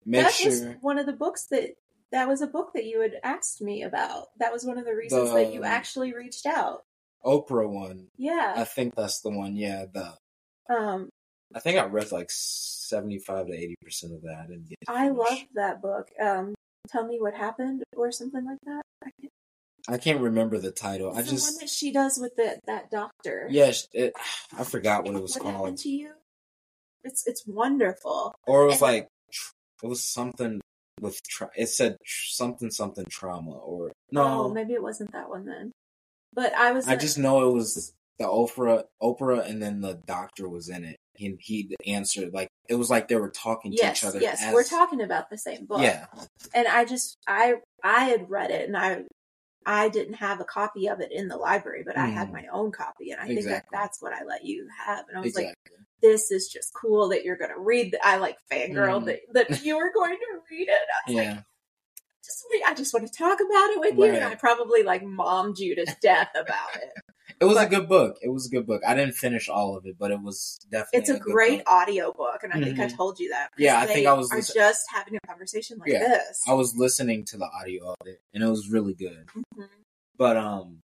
make 0.06 0.24
that 0.24 0.34
sure 0.34 0.78
one 0.82 0.98
of 1.00 1.06
the 1.06 1.14
books 1.14 1.48
that 1.48 1.72
that 2.12 2.28
was 2.28 2.42
a 2.42 2.48
book 2.48 2.72
that 2.74 2.86
you 2.86 3.02
had 3.02 3.14
asked 3.24 3.62
me 3.62 3.84
about. 3.84 4.28
That 4.40 4.52
was 4.52 4.66
one 4.66 4.78
of 4.78 4.86
the 4.86 4.96
reasons 4.96 5.32
that 5.32 5.54
you 5.54 5.64
actually 5.64 6.14
reached 6.14 6.46
out. 6.46 6.84
Oprah 7.26 7.70
one. 7.70 8.08
Yeah. 8.18 8.54
I 8.56 8.64
think 8.64 8.96
that's 8.96 9.22
the 9.22 9.30
one. 9.30 9.56
Yeah, 9.56 9.86
the 9.94 10.14
Um, 10.74 11.10
I 11.54 11.60
think 11.60 11.78
I 11.78 11.86
read 11.86 12.12
like 12.12 12.32
seventy 12.32 13.20
five 13.20 13.48
to 13.48 13.54
eighty 13.54 13.76
percent 13.84 14.14
of 14.14 14.22
that. 14.24 14.48
And 14.50 14.68
I 14.88 15.10
love 15.10 15.40
that 15.56 15.82
book. 15.82 16.08
Um, 16.22 16.56
Tell 16.88 17.06
me 17.06 17.18
what 17.20 17.36
happened 17.36 17.84
or 17.96 18.12
something 18.12 18.44
like 18.46 18.58
that. 18.66 18.82
I 19.04 19.10
can't, 19.20 19.34
I 19.90 19.98
can't 19.98 20.22
remember 20.22 20.58
the 20.58 20.72
title. 20.72 21.10
it's 21.10 21.18
I 21.20 21.22
the 21.22 21.28
one 21.28 21.36
just 21.36 21.60
that 21.60 21.70
she 21.70 21.92
does 21.92 22.18
with 22.18 22.36
the, 22.36 22.58
that 22.66 22.90
doctor. 22.90 23.48
yes, 23.52 23.88
it, 23.94 24.14
I 24.58 24.64
forgot 24.64 25.04
what 25.04 25.16
it 25.16 25.22
was 25.22 25.36
what 25.36 25.44
called. 25.44 25.56
happened 25.56 25.78
to 25.80 25.90
you? 25.90 26.12
It's 27.04 27.26
it's 27.28 27.46
wonderful. 27.48 28.34
or 28.48 28.64
it 28.64 28.66
was 28.68 28.74
And- 28.76 28.82
like 28.82 29.08
tr- 29.32 29.54
it 29.84 29.88
was 29.88 30.04
something 30.04 30.62
with 31.02 31.22
tra- 31.24 31.52
it 31.56 31.68
said 31.68 31.98
tr- 32.06 32.28
something 32.32 32.70
something 32.72 33.06
trauma 33.10 33.52
or 33.52 33.88
Oh, 33.88 33.92
no 34.12 34.50
maybe 34.50 34.74
it 34.74 34.84
wasn't 34.84 35.12
that 35.14 35.30
one 35.30 35.46
then. 35.46 35.72
But 36.34 36.54
I 36.54 36.72
was. 36.72 36.88
i 36.88 36.96
just 36.96 37.18
know 37.18 37.50
it 37.50 37.54
was 37.54 37.94
the 38.18 38.26
oprah 38.26 38.84
oprah 39.02 39.48
and 39.50 39.62
then 39.64 39.80
the 39.82 39.94
doctor 40.06 40.50
was 40.50 40.68
in 40.68 40.84
it 40.84 40.98
and 41.20 41.38
he 41.40 41.74
answered 41.88 42.34
like 42.34 42.50
it 42.68 42.76
was 42.76 42.90
like 42.90 43.08
they 43.08 43.16
were 43.16 43.30
talking 43.30 43.72
to 43.72 43.78
yes, 43.78 43.98
each 43.98 44.04
other 44.04 44.20
yes, 44.20 44.42
as- 44.44 44.54
we're 44.54 44.64
talking 44.64 45.02
about 45.02 45.30
the 45.30 45.38
same 45.38 45.66
book. 45.66 45.82
yeah 45.82 46.06
and 46.54 46.68
I 46.68 46.84
just 46.86 47.16
I 47.28 47.56
I 47.84 48.04
had 48.06 48.30
read 48.30 48.52
it 48.52 48.68
and 48.68 48.76
I 48.78 49.04
I 49.66 49.90
didn't 49.90 50.16
have 50.16 50.40
a 50.42 50.46
copy 50.46 50.88
of 50.90 51.00
it 51.02 51.12
in 51.12 51.28
the 51.28 51.36
library, 51.38 51.84
but 51.86 51.98
I 51.98 52.08
had 52.08 52.30
Mm. 52.30 52.34
my 52.34 52.46
own 52.52 52.72
copy, 52.72 53.12
and 53.12 53.22
I 53.22 53.28
think 53.28 53.44
that 53.46 53.66
that's 53.72 54.02
what 54.02 54.14
I 54.14 54.24
let 54.24 54.44
you 54.46 54.68
have. 54.86 55.06
And 55.10 55.18
I 55.18 55.22
was 55.22 55.36
like, 55.36 55.48
exactly 55.48 55.79
"This 56.02 56.32
is 56.32 56.48
just 56.48 56.72
cool 56.74 57.10
that 57.10 57.24
you're 57.24 57.38
going 57.38 57.54
to 57.54 57.60
read." 57.60 57.92
The, 57.94 58.06
I 58.06 58.18
like 58.18 58.38
fangirl 58.52 59.02
Mm. 59.04 59.06
that 59.06 59.20
that 59.50 59.64
you 59.64 59.78
were 59.78 59.92
going 59.94 60.18
to 60.18 60.40
read 60.52 60.68
it. 60.70 60.72
I 60.72 61.10
was 61.12 61.16
like, 61.16 61.26
yeah 61.26 61.42
just 62.22 62.46
I 62.68 62.74
just 62.76 62.94
want 62.94 63.08
to 63.08 63.18
talk 63.18 63.40
about 63.40 63.70
it 63.72 63.80
with 63.80 63.98
you, 63.98 64.04
and 64.14 64.24
I 64.24 64.36
probably 64.36 64.84
like 64.84 65.04
mommed 65.04 65.58
you 65.58 65.74
to 65.76 65.86
death 66.02 66.30
about 66.36 66.76
it. 66.76 66.92
it 67.40 67.46
was 67.46 67.58
a 67.58 67.66
good 67.66 67.88
book 67.88 68.18
it 68.22 68.28
was 68.30 68.46
a 68.46 68.50
good 68.50 68.68
book 68.68 68.82
i 68.86 68.94
didn't 68.94 69.16
finish 69.16 69.48
all 69.50 69.78
of 69.78 69.86
it 69.86 69.96
but 69.98 70.12
it 70.12 70.22
was 70.22 70.60
definitely 70.70 71.00
It's 71.00 71.10
a 71.10 71.14
good 71.14 71.32
great 71.32 71.60
book. 71.60 71.70
audio 71.74 72.12
book, 72.12 72.44
and 72.44 72.52
I 72.54 72.60
think 72.62 72.78
I 72.80 72.86
Mhm. 72.88 72.98
told 72.98 73.20
you 73.20 73.30
that. 73.30 73.50
Yeah, 73.58 73.80
I 73.80 73.88
think 73.88 74.06
I 74.06 74.14
was 74.14 74.32
Are 74.32 74.36
listen- 74.38 74.54
just 74.56 74.86
having 74.94 75.16
a 75.16 75.20
conversation 75.28 75.78
like 75.80 75.90
Yeah, 75.92 76.00
this. 76.00 76.42
i 76.48 76.54
was 76.54 76.76
listening 76.76 77.24
to 77.26 77.38
the 77.38 77.46
audio 77.60 77.96
of 78.00 78.06
it 78.08 78.22
and 78.34 78.44
it 78.44 78.48
was 78.48 78.70
really 78.70 78.94
good 78.94 79.26
Mhm. 79.58 79.70
but 80.18 80.36
um 80.38 80.84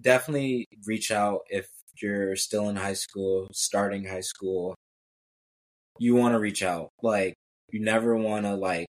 definitely 0.00 0.68
reach 0.84 1.10
out 1.10 1.40
if 1.48 1.68
you're 2.00 2.36
still 2.36 2.68
in 2.68 2.76
high 2.76 2.92
school 2.94 3.48
starting 3.52 4.04
high 4.06 4.20
school 4.20 4.74
you 5.98 6.14
want 6.14 6.32
to 6.34 6.38
reach 6.38 6.62
out 6.62 6.88
like 7.02 7.34
you 7.70 7.80
never 7.80 8.16
want 8.16 8.44
to 8.44 8.54
like 8.54 8.86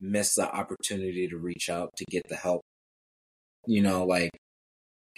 miss 0.00 0.34
the 0.34 0.48
opportunity 0.50 1.28
to 1.28 1.36
reach 1.38 1.68
out 1.70 1.90
to 1.96 2.04
get 2.10 2.22
the 2.28 2.36
help 2.36 2.62
you 3.66 3.82
know 3.82 4.04
like 4.04 4.30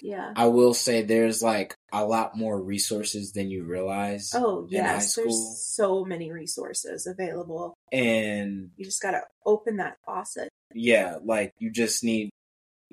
Yeah. 0.03 0.33
i 0.37 0.47
will 0.47 0.75
say 0.75 1.03
there's 1.03 1.43
like 1.43 1.75
a 1.93 2.05
lot 2.05 2.37
more 2.37 2.61
resources 2.61 3.33
than 3.33 3.51
you 3.51 3.65
realize 3.65 4.31
Oh 4.35 4.67
in 4.71 4.85
high 4.85 4.95
yes, 4.95 5.13
school 5.13 5.25
there's 5.25 5.65
so 5.67 6.05
many 6.05 6.31
resources 6.33 7.07
available. 7.07 7.75
and 7.93 8.71
You 8.77 8.85
just 8.85 9.03
gotta 9.03 9.23
open 9.47 9.77
that 9.79 9.97
faucet. 10.05 10.49
yeah 10.75 11.17
like 11.25 11.53
you 11.59 11.71
just 11.71 12.03
need 12.05 12.31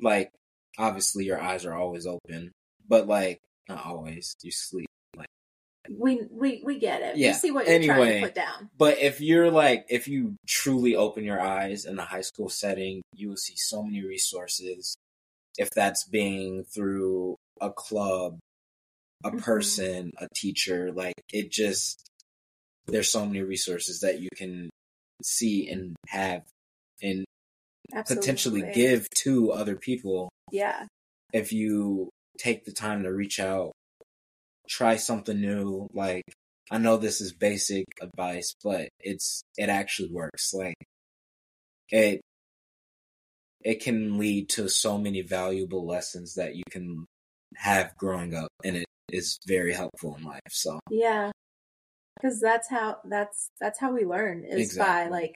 like 0.01 0.31
obviously 0.77 1.25
your 1.25 1.39
eyes 1.41 1.65
are 1.65 1.73
always 1.73 2.05
open 2.05 2.51
but 2.87 3.07
like 3.07 3.39
not 3.67 3.85
always 3.85 4.35
you 4.41 4.51
sleep 4.51 4.87
Like 5.15 5.27
We 5.89 6.21
we 6.31 6.61
we 6.65 6.79
get 6.79 7.01
it. 7.01 7.17
Yeah, 7.17 7.29
We 7.29 7.33
see 7.33 7.51
what 7.51 7.67
you're 7.67 7.79
trying 7.81 8.01
anyway. 8.01 8.19
to 8.21 8.25
put 8.27 8.35
down. 8.35 8.69
But 8.77 8.97
if 8.99 9.21
you're 9.21 9.51
like, 9.51 9.85
if 9.89 10.07
you 10.07 10.35
truly 10.47 10.95
open 10.95 11.23
your 11.23 11.39
eyes 11.41 11.85
in 11.85 11.95
the 11.95 12.03
high 12.03 12.21
school 12.21 12.49
setting, 12.49 13.01
you 13.13 13.29
will 13.29 13.37
see 13.37 13.55
so 13.55 13.83
many 13.83 14.03
resources. 14.03 14.95
If 15.57 15.69
that's 15.69 16.03
being 16.05 16.63
through 16.65 17.35
a 17.61 17.71
club, 17.71 18.39
a 19.23 19.31
Mhm. 19.31 19.41
person, 19.41 20.11
a 20.19 20.27
teacher, 20.35 20.91
like 20.91 21.15
it 21.31 21.49
just, 21.51 22.03
there's 22.87 23.09
so 23.09 23.25
many 23.25 23.41
resources 23.41 24.01
that 24.01 24.19
you 24.19 24.29
can 24.35 24.69
see 25.23 25.69
and 25.69 25.95
have 26.09 26.43
and 27.01 27.23
potentially 28.07 28.69
give 28.73 29.07
to 29.23 29.51
other 29.51 29.75
people 29.77 30.29
Yeah. 30.51 30.87
if 31.33 31.53
you 31.53 32.09
take 32.37 32.65
the 32.65 32.71
time 32.71 33.03
to 33.03 33.13
reach 33.13 33.39
out, 33.39 33.71
try 34.69 34.95
something 34.95 35.39
new. 35.39 35.87
Like, 35.93 36.23
I 36.71 36.77
know 36.77 36.97
this 36.97 37.21
is 37.21 37.33
basic 37.33 37.85
advice, 38.01 38.53
but 38.63 38.89
it's, 38.99 39.43
it 39.57 39.69
actually 39.69 40.11
works. 40.11 40.53
Like, 40.53 40.75
it, 41.89 42.21
it 43.61 43.81
can 43.81 44.17
lead 44.17 44.49
to 44.49 44.67
so 44.69 44.97
many 44.97 45.21
valuable 45.21 45.85
lessons 45.85 46.35
that 46.35 46.55
you 46.55 46.63
can 46.69 47.05
have 47.55 47.95
growing 47.97 48.35
up, 48.35 48.49
and 48.63 48.77
it 48.77 48.85
is 49.09 49.37
very 49.47 49.73
helpful 49.73 50.15
in 50.17 50.23
life. 50.23 50.41
So, 50.49 50.79
Yeah. 50.89 51.31
Because 52.15 52.39
that's 52.39 52.69
how 52.69 52.99
that's 53.03 53.49
that's 53.59 53.77
how 53.79 53.93
we 53.93 54.05
learn 54.05 54.45
is 54.45 54.59
Exactly. 54.61 55.09
by 55.09 55.09
like 55.09 55.35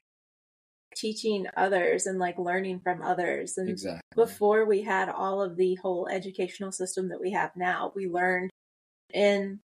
teaching 0.95 1.45
others 1.55 2.05
and 2.05 2.19
like 2.19 2.37
learning 2.37 2.79
from 2.81 3.01
others. 3.01 3.57
And 3.57 3.69
exactly. 3.69 4.01
before 4.15 4.65
we 4.65 4.81
had 4.81 5.09
all 5.09 5.41
of 5.41 5.55
the 5.55 5.75
whole 5.75 6.07
educational 6.07 6.71
system 6.71 7.09
that 7.09 7.21
we 7.21 7.31
have 7.31 7.51
now, 7.55 7.91
we 7.95 8.07
learned 8.07 8.49
in 9.13 9.59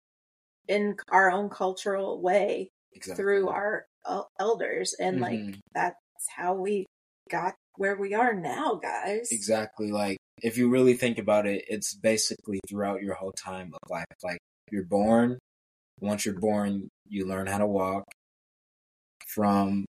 in 0.68 0.97
our 1.11 1.31
own 1.31 1.49
cultural 1.49 2.21
way 2.21 2.71
exactly. 2.93 3.23
through 3.23 3.49
our 3.49 3.87
el- 4.07 4.31
elders 4.39 4.95
and 5.01 5.21
like 5.21 5.41
Mhm. 5.41 5.59
that's 5.75 5.97
how 6.29 6.55
we 6.55 6.87
got 7.29 7.55
where 7.77 7.97
we 7.97 8.14
are 8.14 8.35
now 8.35 8.75
guys 8.75 9.29
Exactly. 9.33 9.91
Like, 9.91 10.18
if 10.43 10.59
you 10.59 10.68
really 10.68 10.95
think 10.95 11.18
about 11.18 11.47
it, 11.47 11.64
it's 11.68 11.95
basically 11.95 12.61
throughout 12.68 13.03
your 13.03 13.14
whole 13.14 13.33
time 13.33 13.73
of 13.73 13.91
life. 13.91 14.05
Like, 14.23 14.39
you're 14.71 14.85
born. 14.85 15.39
Once 16.01 16.25
you're 16.25 16.39
born, 16.39 16.89
you 17.09 17.27
learn 17.27 17.47
how 17.47 17.59
to 17.59 17.66
walk 17.66 18.05
from 19.27 19.85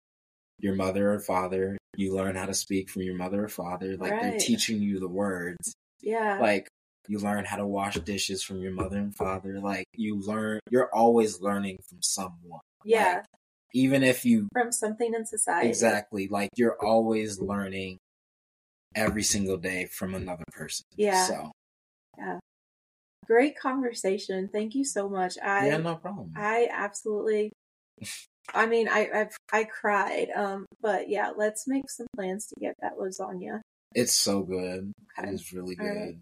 your 0.59 0.75
mother 0.75 1.13
or 1.13 1.21
father. 1.21 1.79
You 1.97 2.15
learn 2.15 2.37
how 2.37 2.47
to 2.47 2.55
speak 2.55 2.91
from 2.91 3.03
your 3.03 3.15
mother 3.15 3.45
or 3.45 3.49
father. 3.49 3.97
Like, 3.97 4.21
they're 4.21 4.39
teaching 4.39 4.83
you 4.83 5.01
the 5.01 5.09
words. 5.09 5.75
yeah 6.03 6.39
Like, 6.39 6.69
you 7.09 7.19
learn 7.19 7.45
how 7.45 7.57
to 7.57 7.67
wash 7.67 7.95
dishes 8.01 8.43
from 8.43 8.61
your 8.61 8.73
mother 8.73 8.99
and 8.99 9.15
father. 9.15 9.61
Like, 9.61 9.87
you 9.95 10.21
learn, 10.21 10.61
you're 10.71 10.95
always 10.95 11.41
learning 11.41 11.79
from 11.89 11.99
someone. 12.03 12.61
yeah 12.85 13.15
Like, 13.15 13.25
even 13.73 14.03
if 14.03 14.25
you 14.25 14.49
from 14.53 14.73
something 14.73 15.15
in 15.15 15.27
society 15.27 15.69
Exactly. 15.69 16.29
Like 16.29 16.51
you're 16.57 16.83
always 16.83 17.39
learning 17.39 17.99
every 18.95 19.23
single 19.23 19.57
day 19.57 19.87
from 19.87 20.15
another 20.15 20.45
person. 20.53 20.85
Yeah. 20.97 21.27
So 21.27 21.53
Yeah. 22.19 22.39
great 23.27 23.59
conversation. 23.59 24.49
Thank 24.53 24.75
you 24.75 24.85
so 24.85 25.09
much. 25.09 25.37
I 25.43 25.67
yeah, 25.67 25.77
no 25.79 25.97
problem. 25.97 26.33
I 26.37 26.69
absolutely. 26.71 27.53
I 28.55 28.67
mean, 28.67 28.89
I 28.89 29.09
I, 29.53 29.59
I 29.61 29.65
cried. 29.65 30.29
Um, 30.35 30.67
but 30.81 31.09
yeah, 31.09 31.31
let's 31.37 31.67
make 31.67 31.89
some 31.91 32.07
plans 32.17 32.47
to 32.47 32.55
get 32.61 32.75
that 32.81 32.97
lasagna. 32.99 33.61
it's 33.95 34.13
so 34.13 34.43
good. 34.43 34.93
Okay. 35.19 35.29
It 35.29 35.35
is 35.35 35.53
really 35.53 35.77
All 35.81 35.87
right. 35.87 36.17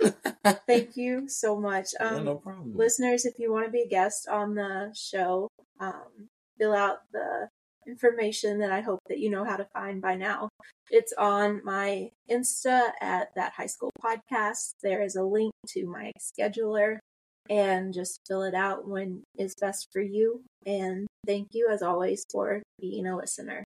good. 0.00 0.14
Thank 0.66 0.96
you 0.96 1.28
so 1.28 1.58
much. 1.60 1.88
yeah, 2.00 2.08
Um, 2.16 2.24
no 2.24 2.36
problem. 2.36 2.72
listeners, 2.76 3.24
if 3.26 3.38
you 3.38 3.52
want 3.52 3.66
to 3.66 3.70
be 3.72 3.82
a 3.82 3.88
guest 3.88 4.28
on 4.28 4.54
the 4.54 4.94
show, 4.96 5.48
um, 5.80 6.28
fill 6.58 6.74
out 6.74 6.98
the 7.12 7.48
information 7.86 8.58
that 8.60 8.70
I 8.72 8.80
hope 8.80 9.00
that 9.08 9.18
you 9.18 9.30
know 9.30 9.44
how 9.44 9.56
to 9.56 9.66
find 9.74 10.00
by 10.00 10.14
now. 10.14 10.48
It's 10.90 11.12
on 11.18 11.60
my 11.64 12.10
Insta 12.30 12.90
at 13.00 13.28
that 13.34 13.52
high 13.52 13.66
school 13.66 13.90
podcast. 14.02 14.72
There 14.82 15.02
is 15.02 15.16
a 15.16 15.22
link 15.22 15.52
to 15.68 15.86
my 15.86 16.12
scheduler 16.18 16.98
and 17.48 17.94
just 17.94 18.20
fill 18.26 18.42
it 18.42 18.54
out 18.54 18.86
when 18.86 19.22
is 19.36 19.54
best 19.60 19.88
for 19.92 20.00
you. 20.00 20.42
And 20.66 21.06
thank 21.26 21.48
you 21.52 21.68
as 21.70 21.82
always 21.82 22.24
for 22.30 22.62
being 22.80 23.06
a 23.06 23.16
listener. 23.16 23.64